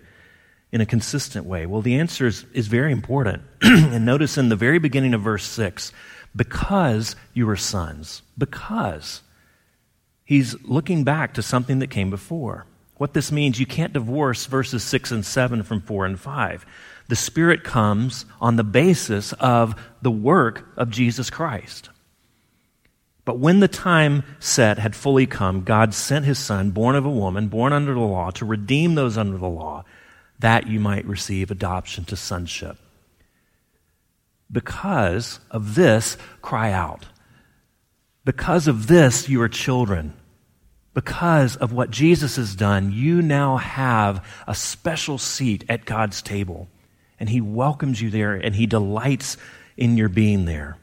in 0.71 0.81
a 0.81 0.85
consistent 0.85 1.45
way? 1.45 1.67
Well, 1.67 1.83
the 1.83 1.99
answer 1.99 2.25
is, 2.25 2.43
is 2.53 2.67
very 2.67 2.91
important. 2.91 3.43
and 3.61 4.03
notice 4.03 4.37
in 4.37 4.49
the 4.49 4.55
very 4.55 4.79
beginning 4.79 5.13
of 5.13 5.21
verse 5.21 5.43
6 5.43 5.91
because 6.37 7.17
you 7.33 7.49
are 7.49 7.57
sons. 7.57 8.21
Because. 8.37 9.21
He's 10.23 10.61
looking 10.63 11.03
back 11.03 11.33
to 11.33 11.41
something 11.41 11.79
that 11.79 11.87
came 11.87 12.09
before. 12.09 12.65
What 12.95 13.13
this 13.13 13.31
means, 13.31 13.59
you 13.59 13.65
can't 13.65 13.93
divorce 13.93 14.45
verses 14.45 14.83
6 14.83 15.11
and 15.11 15.25
7 15.25 15.63
from 15.63 15.81
4 15.81 16.05
and 16.05 16.19
5. 16.19 16.65
The 17.09 17.15
Spirit 17.15 17.63
comes 17.63 18.25
on 18.41 18.55
the 18.55 18.63
basis 18.63 19.33
of 19.33 19.75
the 20.01 20.11
work 20.11 20.67
of 20.75 20.89
Jesus 20.89 21.29
Christ. 21.29 21.89
But 23.23 23.39
when 23.39 23.59
the 23.59 23.67
time 23.67 24.23
set 24.39 24.79
had 24.79 24.95
fully 24.95 25.25
come, 25.25 25.63
God 25.63 25.93
sent 25.93 26.25
his 26.25 26.39
Son, 26.39 26.71
born 26.71 26.95
of 26.95 27.05
a 27.05 27.09
woman, 27.09 27.49
born 27.49 27.73
under 27.73 27.93
the 27.93 27.99
law, 27.99 28.31
to 28.31 28.45
redeem 28.45 28.95
those 28.95 29.17
under 29.17 29.37
the 29.37 29.47
law, 29.47 29.83
that 30.39 30.67
you 30.67 30.79
might 30.79 31.05
receive 31.05 31.51
adoption 31.51 32.05
to 32.05 32.15
sonship. 32.15 32.77
Because 34.51 35.39
of 35.51 35.75
this, 35.75 36.17
cry 36.41 36.71
out. 36.71 37.05
Because 38.23 38.67
of 38.67 38.87
this, 38.87 39.29
you 39.29 39.41
are 39.41 39.49
children. 39.49 40.13
Because 40.93 41.55
of 41.55 41.73
what 41.73 41.91
Jesus 41.91 42.37
has 42.37 42.55
done, 42.55 42.91
you 42.91 43.21
now 43.21 43.57
have 43.57 44.25
a 44.47 44.55
special 44.55 45.17
seat 45.17 45.63
at 45.69 45.85
God's 45.85 46.21
table. 46.21 46.67
And 47.19 47.29
He 47.29 47.41
welcomes 47.41 48.01
you 48.01 48.09
there 48.09 48.33
and 48.33 48.55
He 48.55 48.65
delights 48.65 49.37
in 49.75 49.95
your 49.95 50.09
being 50.09 50.45
there. 50.45 50.77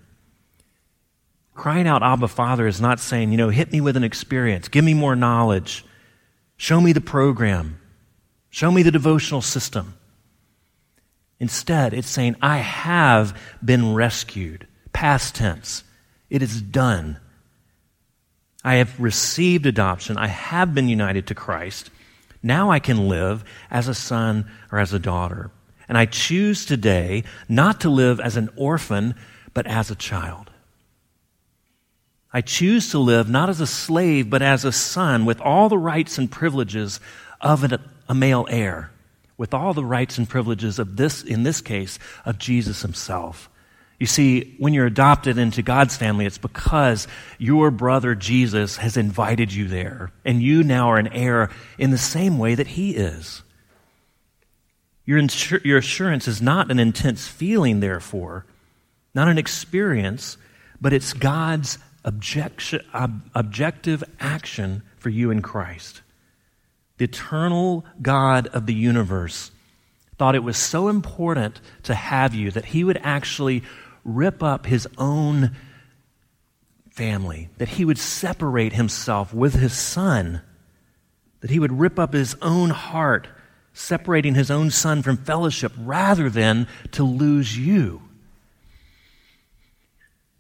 Crying 1.55 1.87
out, 1.87 2.03
Abba, 2.03 2.29
Father, 2.29 2.66
is 2.66 2.81
not 2.81 2.98
saying, 3.00 3.31
you 3.31 3.37
know, 3.37 3.48
hit 3.48 3.72
me 3.72 3.81
with 3.81 3.96
an 3.96 4.05
experience, 4.05 4.68
give 4.68 4.85
me 4.85 4.94
more 4.94 5.14
knowledge, 5.14 5.85
show 6.57 6.81
me 6.81 6.92
the 6.92 7.00
program, 7.00 7.79
show 8.50 8.70
me 8.70 8.83
the 8.83 8.90
devotional 8.90 9.42
system. 9.42 9.94
Instead, 11.44 11.92
it's 11.92 12.09
saying, 12.09 12.37
I 12.40 12.57
have 12.57 13.38
been 13.62 13.92
rescued. 13.92 14.66
Past 14.94 15.35
tense. 15.35 15.85
It 16.30 16.40
is 16.40 16.62
done. 16.62 17.18
I 18.64 18.76
have 18.76 18.98
received 18.98 19.66
adoption. 19.66 20.16
I 20.16 20.28
have 20.28 20.74
been 20.74 20.88
united 20.88 21.26
to 21.26 21.35
Christ. 21.35 21.90
Now 22.42 22.70
I 22.70 22.78
can 22.78 23.11
live 23.11 23.44
as 23.70 23.88
a 23.88 23.94
son 23.94 24.50
or 24.72 24.78
as 24.78 24.94
a 24.94 24.98
daughter. 24.98 25.50
And 25.87 25.98
I 25.98 26.07
choose 26.07 26.64
today 26.64 27.24
not 27.46 27.83
to 27.83 27.90
live 27.90 28.20
as 28.20 28.38
an 28.38 28.48
orphan, 28.57 29.14
but 29.52 29.66
as 29.66 29.90
a 29.90 29.94
child. 29.96 30.50
I 32.33 32.40
choose 32.40 32.90
to 32.92 32.98
live 32.98 33.28
not 33.28 33.50
as 33.50 33.61
a 33.61 33.66
slave, 33.66 34.30
but 34.30 34.40
as 34.40 34.64
a 34.64 34.72
son 34.72 35.26
with 35.26 35.42
all 35.42 35.68
the 35.68 35.76
rights 35.76 36.16
and 36.16 36.33
privileges 36.33 37.00
of 37.38 37.70
a 38.09 38.14
male 38.14 38.46
heir 38.48 38.90
with 39.37 39.55
all 39.55 39.75
the 39.75 39.85
rights 39.85 40.18
and 40.18 40.29
privileges 40.29 40.79
of 40.79 40.97
this, 40.97 41.23
in 41.23 41.42
this 41.42 41.61
case, 41.61 41.99
of 42.25 42.38
Jesus 42.38 42.83
himself. 42.83 43.51
You 43.99 44.07
see, 44.07 44.55
when 44.59 44.75
you're 44.75 44.87
adopted 44.87 45.38
into 45.38 45.62
God's 45.62 45.97
family, 45.97 46.27
it's 46.27 46.38
because 46.38 47.07
your 47.38 47.70
brother 47.70 48.14
Jesus 48.14 48.77
has 48.77 48.97
invited 48.97 49.53
you 49.53 49.68
there, 49.68 50.12
and 50.25 50.42
you 50.42 50.62
now 50.62 50.88
are 50.90 50.99
an 50.99 51.09
heir 51.09 51.51
in 51.79 51.90
the 51.90 51.99
same 51.99 52.38
way 52.38 52.55
that 52.55 52.66
he 52.66 52.97
is. 52.97 53.42
Your, 55.05 55.20
insur- 55.20 55.64
your 55.64 55.79
assurance 55.79 56.27
is 56.27 56.42
not 56.42 56.70
an 56.70 56.79
intense 56.79 57.29
feeling, 57.29 57.81
therefore, 57.81 58.47
not 59.14 59.29
an 59.29 59.38
experience, 59.38 60.38
but 60.81 60.92
it's 60.92 61.12
God's 61.12 61.79
object- 62.05 62.75
ob- 62.92 63.31
objective 63.35 64.03
action 64.18 64.83
for 64.99 65.11
you 65.11 65.31
in 65.31 65.40
Christ 65.40 66.03
the 66.98 67.04
eternal 67.04 67.85
God 68.00 68.46
of 68.48 68.66
the 68.66 68.74
universe, 68.74 69.50
thought 70.16 70.37
it 70.37 70.44
was 70.44 70.57
so 70.57 70.88
important 70.88 71.61
to 71.83 71.94
have 71.94 72.35
you 72.35 72.50
that 72.52 72.66
he 72.66 72.85
would 72.85 73.00
actually 73.02 73.62
rip 74.04 74.42
up 74.42 74.66
his 74.66 74.87
own 74.98 75.57
family, 76.90 77.48
that 77.59 77.70
he 77.70 77.85
would 77.85 77.98
separate 77.98 78.74
himself 78.74 79.35
with 79.35 79.54
his 79.54 79.72
son, 79.72 80.40
that 81.40 81.50
he 81.50 81.59
would 81.59 81.72
rip 81.72 81.98
up 81.98 82.12
his 82.12 82.37
own 82.40 82.70
heart, 82.70 83.26
separating 83.72 84.37
his 84.37 84.50
own 84.52 84.70
son 84.70 85.02
from 85.02 85.16
fellowship 85.16 85.72
rather 85.76 86.30
than 86.30 86.68
to 86.92 87.02
lose 87.02 87.59
you. 87.59 88.00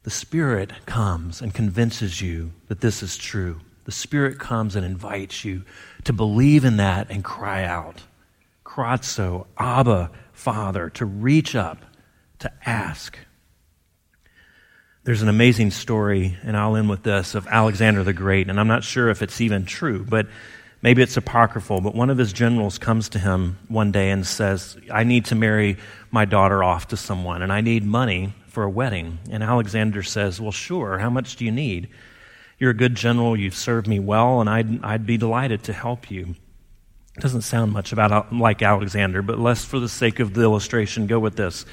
the 0.04 0.10
Spirit 0.10 0.70
comes 0.86 1.40
and 1.40 1.52
convinces 1.52 2.20
you 2.20 2.52
that 2.68 2.80
this 2.80 3.02
is 3.02 3.16
true. 3.16 3.60
The 3.84 3.92
Spirit 3.92 4.38
comes 4.38 4.76
and 4.76 4.84
invites 4.84 5.44
you 5.44 5.62
to 6.04 6.12
believe 6.12 6.64
in 6.64 6.78
that 6.78 7.10
and 7.10 7.22
cry 7.22 7.64
out. 7.64 8.02
Krazo, 8.64 9.46
Abba, 9.58 10.10
Father, 10.32 10.90
to 10.90 11.04
reach 11.04 11.54
up, 11.54 11.78
to 12.40 12.50
ask. 12.66 13.18
There's 15.04 15.22
an 15.22 15.28
amazing 15.28 15.70
story, 15.70 16.38
and 16.42 16.56
I'll 16.56 16.76
end 16.76 16.88
with 16.88 17.02
this, 17.02 17.34
of 17.34 17.46
Alexander 17.46 18.02
the 18.02 18.14
Great, 18.14 18.48
and 18.48 18.58
I'm 18.58 18.68
not 18.68 18.84
sure 18.84 19.10
if 19.10 19.20
it's 19.20 19.40
even 19.40 19.66
true, 19.66 20.04
but 20.08 20.26
maybe 20.80 21.02
it's 21.02 21.16
apocryphal. 21.16 21.82
But 21.82 21.94
one 21.94 22.08
of 22.08 22.16
his 22.16 22.32
generals 22.32 22.78
comes 22.78 23.10
to 23.10 23.18
him 23.18 23.58
one 23.68 23.92
day 23.92 24.10
and 24.10 24.26
says, 24.26 24.78
I 24.90 25.04
need 25.04 25.26
to 25.26 25.34
marry 25.34 25.76
my 26.10 26.24
daughter 26.24 26.64
off 26.64 26.88
to 26.88 26.96
someone, 26.96 27.42
and 27.42 27.52
I 27.52 27.60
need 27.60 27.84
money 27.84 28.32
for 28.48 28.62
a 28.62 28.70
wedding. 28.70 29.18
And 29.30 29.42
Alexander 29.42 30.02
says, 30.02 30.40
Well, 30.40 30.52
sure, 30.52 30.98
how 30.98 31.10
much 31.10 31.36
do 31.36 31.44
you 31.44 31.52
need? 31.52 31.90
You're 32.58 32.70
a 32.70 32.74
good 32.74 32.94
general, 32.94 33.36
you've 33.36 33.54
served 33.54 33.86
me 33.86 33.98
well, 33.98 34.40
and 34.40 34.48
I'd, 34.48 34.84
I'd 34.84 35.06
be 35.06 35.16
delighted 35.16 35.64
to 35.64 35.72
help 35.72 36.10
you. 36.10 36.34
It 37.16 37.20
doesn't 37.20 37.42
sound 37.42 37.72
much 37.72 37.92
about 37.92 38.32
like 38.32 38.62
Alexander, 38.62 39.22
but 39.22 39.38
let's, 39.38 39.64
for 39.64 39.78
the 39.78 39.88
sake 39.88 40.20
of 40.20 40.34
the 40.34 40.42
illustration, 40.42 41.06
go 41.06 41.18
with 41.18 41.36
this. 41.36 41.64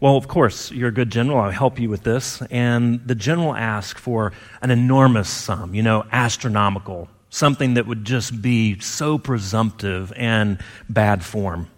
Well, 0.00 0.16
of 0.16 0.26
course, 0.26 0.72
you're 0.72 0.88
a 0.88 0.92
good 0.92 1.10
general. 1.10 1.38
I'll 1.38 1.52
help 1.52 1.78
you 1.78 1.88
with 1.88 2.02
this. 2.02 2.42
And 2.50 3.06
the 3.06 3.14
general 3.14 3.54
asked 3.54 4.00
for 4.00 4.32
an 4.60 4.72
enormous 4.72 5.28
sum, 5.28 5.76
you 5.76 5.82
know, 5.84 6.04
astronomical, 6.10 7.08
something 7.30 7.74
that 7.74 7.86
would 7.86 8.04
just 8.04 8.42
be 8.42 8.80
so 8.80 9.16
presumptive 9.16 10.12
and 10.16 10.58
bad 10.88 11.24
form. 11.24 11.68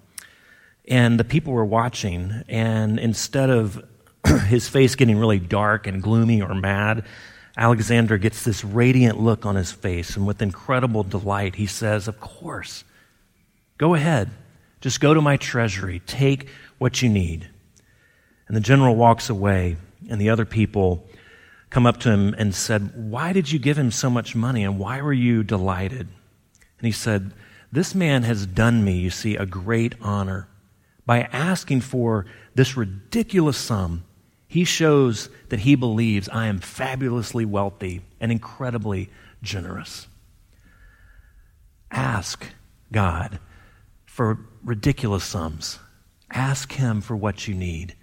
And 0.89 1.21
the 1.21 1.25
people 1.25 1.53
were 1.53 1.67
watching, 1.67 2.45
and 2.49 2.99
instead 2.99 3.51
of 3.51 3.85
his 4.47 4.71
face 4.71 4.95
getting 4.95 5.19
really 5.19 5.39
dark 5.39 5.87
and 5.87 6.03
gloomy 6.03 6.41
or 6.41 6.55
mad, 6.55 7.05
Alexander 7.57 8.19
gets 8.19 8.43
this 8.45 8.65
radiant 8.65 9.21
look 9.21 9.47
on 9.47 9.55
his 9.55 9.71
face, 9.71 10.17
and 10.17 10.27
with 10.27 10.43
incredible 10.43 11.05
delight, 11.05 11.55
he 11.55 11.67
says, 11.67 12.09
Of 12.09 12.21
course, 12.21 12.85
go 13.79 13.95
ahead. 13.95 14.31
Just 14.81 15.01
go 15.01 15.15
to 15.15 15.21
my 15.21 15.37
treasury. 15.37 16.03
Take 16.05 16.49
what 16.79 17.01
you 17.01 17.09
need. 17.09 17.49
And 18.49 18.57
the 18.57 18.61
general 18.61 18.97
walks 18.97 19.31
away, 19.31 19.77
and 20.11 20.21
the 20.21 20.31
other 20.31 20.45
people 20.45 21.09
come 21.71 21.87
up 21.87 21.99
to 22.01 22.11
him 22.11 22.35
and 22.37 22.55
said, 22.55 22.93
Why 22.95 23.33
did 23.33 23.51
you 23.51 23.59
give 23.59 23.79
him 23.79 23.93
so 23.93 24.11
much 24.11 24.35
money, 24.35 24.65
and 24.65 24.79
why 24.79 25.01
were 25.01 25.13
you 25.13 25.45
delighted? 25.45 26.09
And 26.79 26.87
he 26.87 26.93
said, 26.93 27.33
This 27.71 27.95
man 27.95 28.25
has 28.25 28.47
done 28.47 28.85
me, 28.85 28.99
you 28.99 29.11
see, 29.11 29.37
a 29.37 29.47
great 29.47 29.95
honor. 30.01 30.49
By 31.07 31.23
asking 31.23 31.83
for 31.83 32.27
this 32.55 32.77
ridiculous 32.77 33.57
sum, 33.59 34.05
he 34.55 34.63
shows 34.63 35.29
that 35.49 35.59
he 35.59 35.75
believes 35.75 36.29
I 36.29 36.47
am 36.47 36.61
fabulously 36.61 37.45
wealthy 37.45 38.03
and 38.21 38.31
incredibly 38.31 39.11
generous. 39.43 40.07
Ask 41.91 42.47
God 42.93 43.41
for 44.07 44.39
ridiculous 44.63 45.25
sums. 45.25 45.81
Ask 46.31 46.71
Him 46.71 47.01
for 47.01 47.17
what 47.17 47.49
you 47.49 47.55
need 47.55 47.97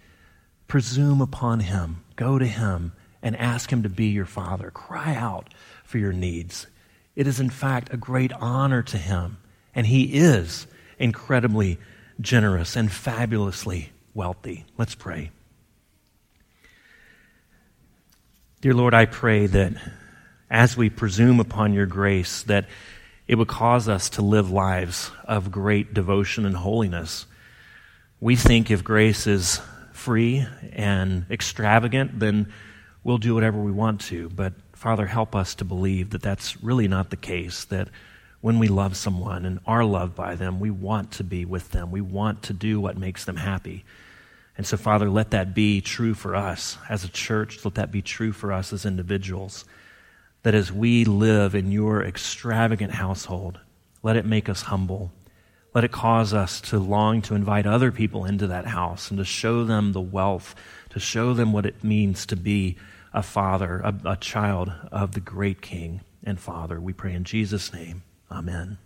presume 0.67 1.21
upon 1.21 1.61
him, 1.61 2.03
go 2.17 2.37
to 2.37 2.45
him, 2.45 2.91
and 3.21 3.37
ask 3.37 3.71
him 3.71 3.83
to 3.83 3.89
be 3.89 4.07
your 4.07 4.25
father. 4.25 4.71
Cry 4.71 5.15
out 5.15 5.53
for 5.85 5.99
your 5.99 6.11
needs. 6.11 6.67
It 7.15 7.27
is, 7.27 7.39
in 7.39 7.49
fact, 7.49 7.93
a 7.93 7.97
great 7.97 8.33
honor 8.33 8.81
to 8.83 8.97
him, 8.97 9.37
and 9.73 9.87
he 9.87 10.17
is 10.17 10.67
incredibly 10.99 11.77
generous 12.19 12.75
and 12.75 12.91
fabulously 12.91 13.91
wealthy. 14.13 14.65
Let's 14.77 14.95
pray. 14.95 15.31
Dear 18.61 18.75
Lord, 18.75 18.93
I 18.93 19.07
pray 19.07 19.47
that 19.47 19.73
as 20.47 20.77
we 20.77 20.91
presume 20.91 21.39
upon 21.39 21.73
your 21.73 21.87
grace, 21.87 22.43
that 22.43 22.67
it 23.27 23.33
would 23.33 23.47
cause 23.47 23.89
us 23.89 24.07
to 24.11 24.21
live 24.21 24.51
lives 24.51 25.09
of 25.25 25.51
great 25.51 25.95
devotion 25.95 26.45
and 26.45 26.55
holiness. 26.55 27.25
We 28.19 28.35
think 28.35 28.69
if 28.69 28.83
grace 28.83 29.25
is 29.25 29.59
free 29.93 30.45
and 30.73 31.25
extravagant, 31.31 32.19
then 32.19 32.53
we'll 33.03 33.17
do 33.17 33.33
whatever 33.33 33.59
we 33.59 33.71
want 33.71 33.99
to. 34.01 34.29
But 34.29 34.53
Father, 34.73 35.07
help 35.07 35.35
us 35.35 35.55
to 35.55 35.65
believe 35.65 36.11
that 36.11 36.21
that's 36.21 36.61
really 36.61 36.87
not 36.87 37.09
the 37.09 37.15
case, 37.15 37.65
that 37.65 37.87
when 38.41 38.59
we 38.59 38.67
love 38.67 38.95
someone 38.95 39.43
and 39.43 39.59
are 39.65 39.83
loved 39.83 40.13
by 40.15 40.35
them, 40.35 40.59
we 40.59 40.69
want 40.69 41.13
to 41.13 41.23
be 41.23 41.45
with 41.45 41.71
them. 41.71 41.89
We 41.89 42.01
want 42.01 42.43
to 42.43 42.53
do 42.53 42.79
what 42.79 42.95
makes 42.95 43.25
them 43.25 43.37
happy. 43.37 43.85
And 44.57 44.67
so, 44.67 44.77
Father, 44.77 45.09
let 45.09 45.31
that 45.31 45.53
be 45.53 45.81
true 45.81 46.13
for 46.13 46.35
us 46.35 46.77
as 46.89 47.03
a 47.03 47.09
church. 47.09 47.63
Let 47.63 47.75
that 47.75 47.91
be 47.91 48.01
true 48.01 48.31
for 48.31 48.51
us 48.51 48.73
as 48.73 48.85
individuals. 48.85 49.65
That 50.43 50.55
as 50.55 50.71
we 50.71 51.05
live 51.05 51.55
in 51.55 51.71
your 51.71 52.03
extravagant 52.03 52.93
household, 52.93 53.59
let 54.03 54.17
it 54.17 54.25
make 54.25 54.49
us 54.49 54.63
humble 54.63 55.11
let 55.73 55.83
it 55.83 55.91
cause 55.91 56.33
us 56.33 56.59
to 56.61 56.79
long 56.79 57.21
to 57.23 57.35
invite 57.35 57.65
other 57.65 57.91
people 57.91 58.25
into 58.25 58.47
that 58.47 58.67
house 58.67 59.09
and 59.09 59.17
to 59.19 59.25
show 59.25 59.63
them 59.63 59.93
the 59.93 60.01
wealth, 60.01 60.53
to 60.89 60.99
show 60.99 61.33
them 61.33 61.53
what 61.53 61.65
it 61.65 61.83
means 61.83 62.25
to 62.25 62.35
be 62.35 62.77
a 63.13 63.23
father, 63.23 63.79
a, 63.79 63.95
a 64.05 64.17
child 64.17 64.71
of 64.91 65.13
the 65.13 65.19
great 65.19 65.61
King 65.61 66.01
and 66.23 66.39
Father. 66.39 66.79
We 66.79 66.93
pray 66.93 67.13
in 67.13 67.23
Jesus' 67.23 67.73
name. 67.73 68.03
Amen. 68.29 68.77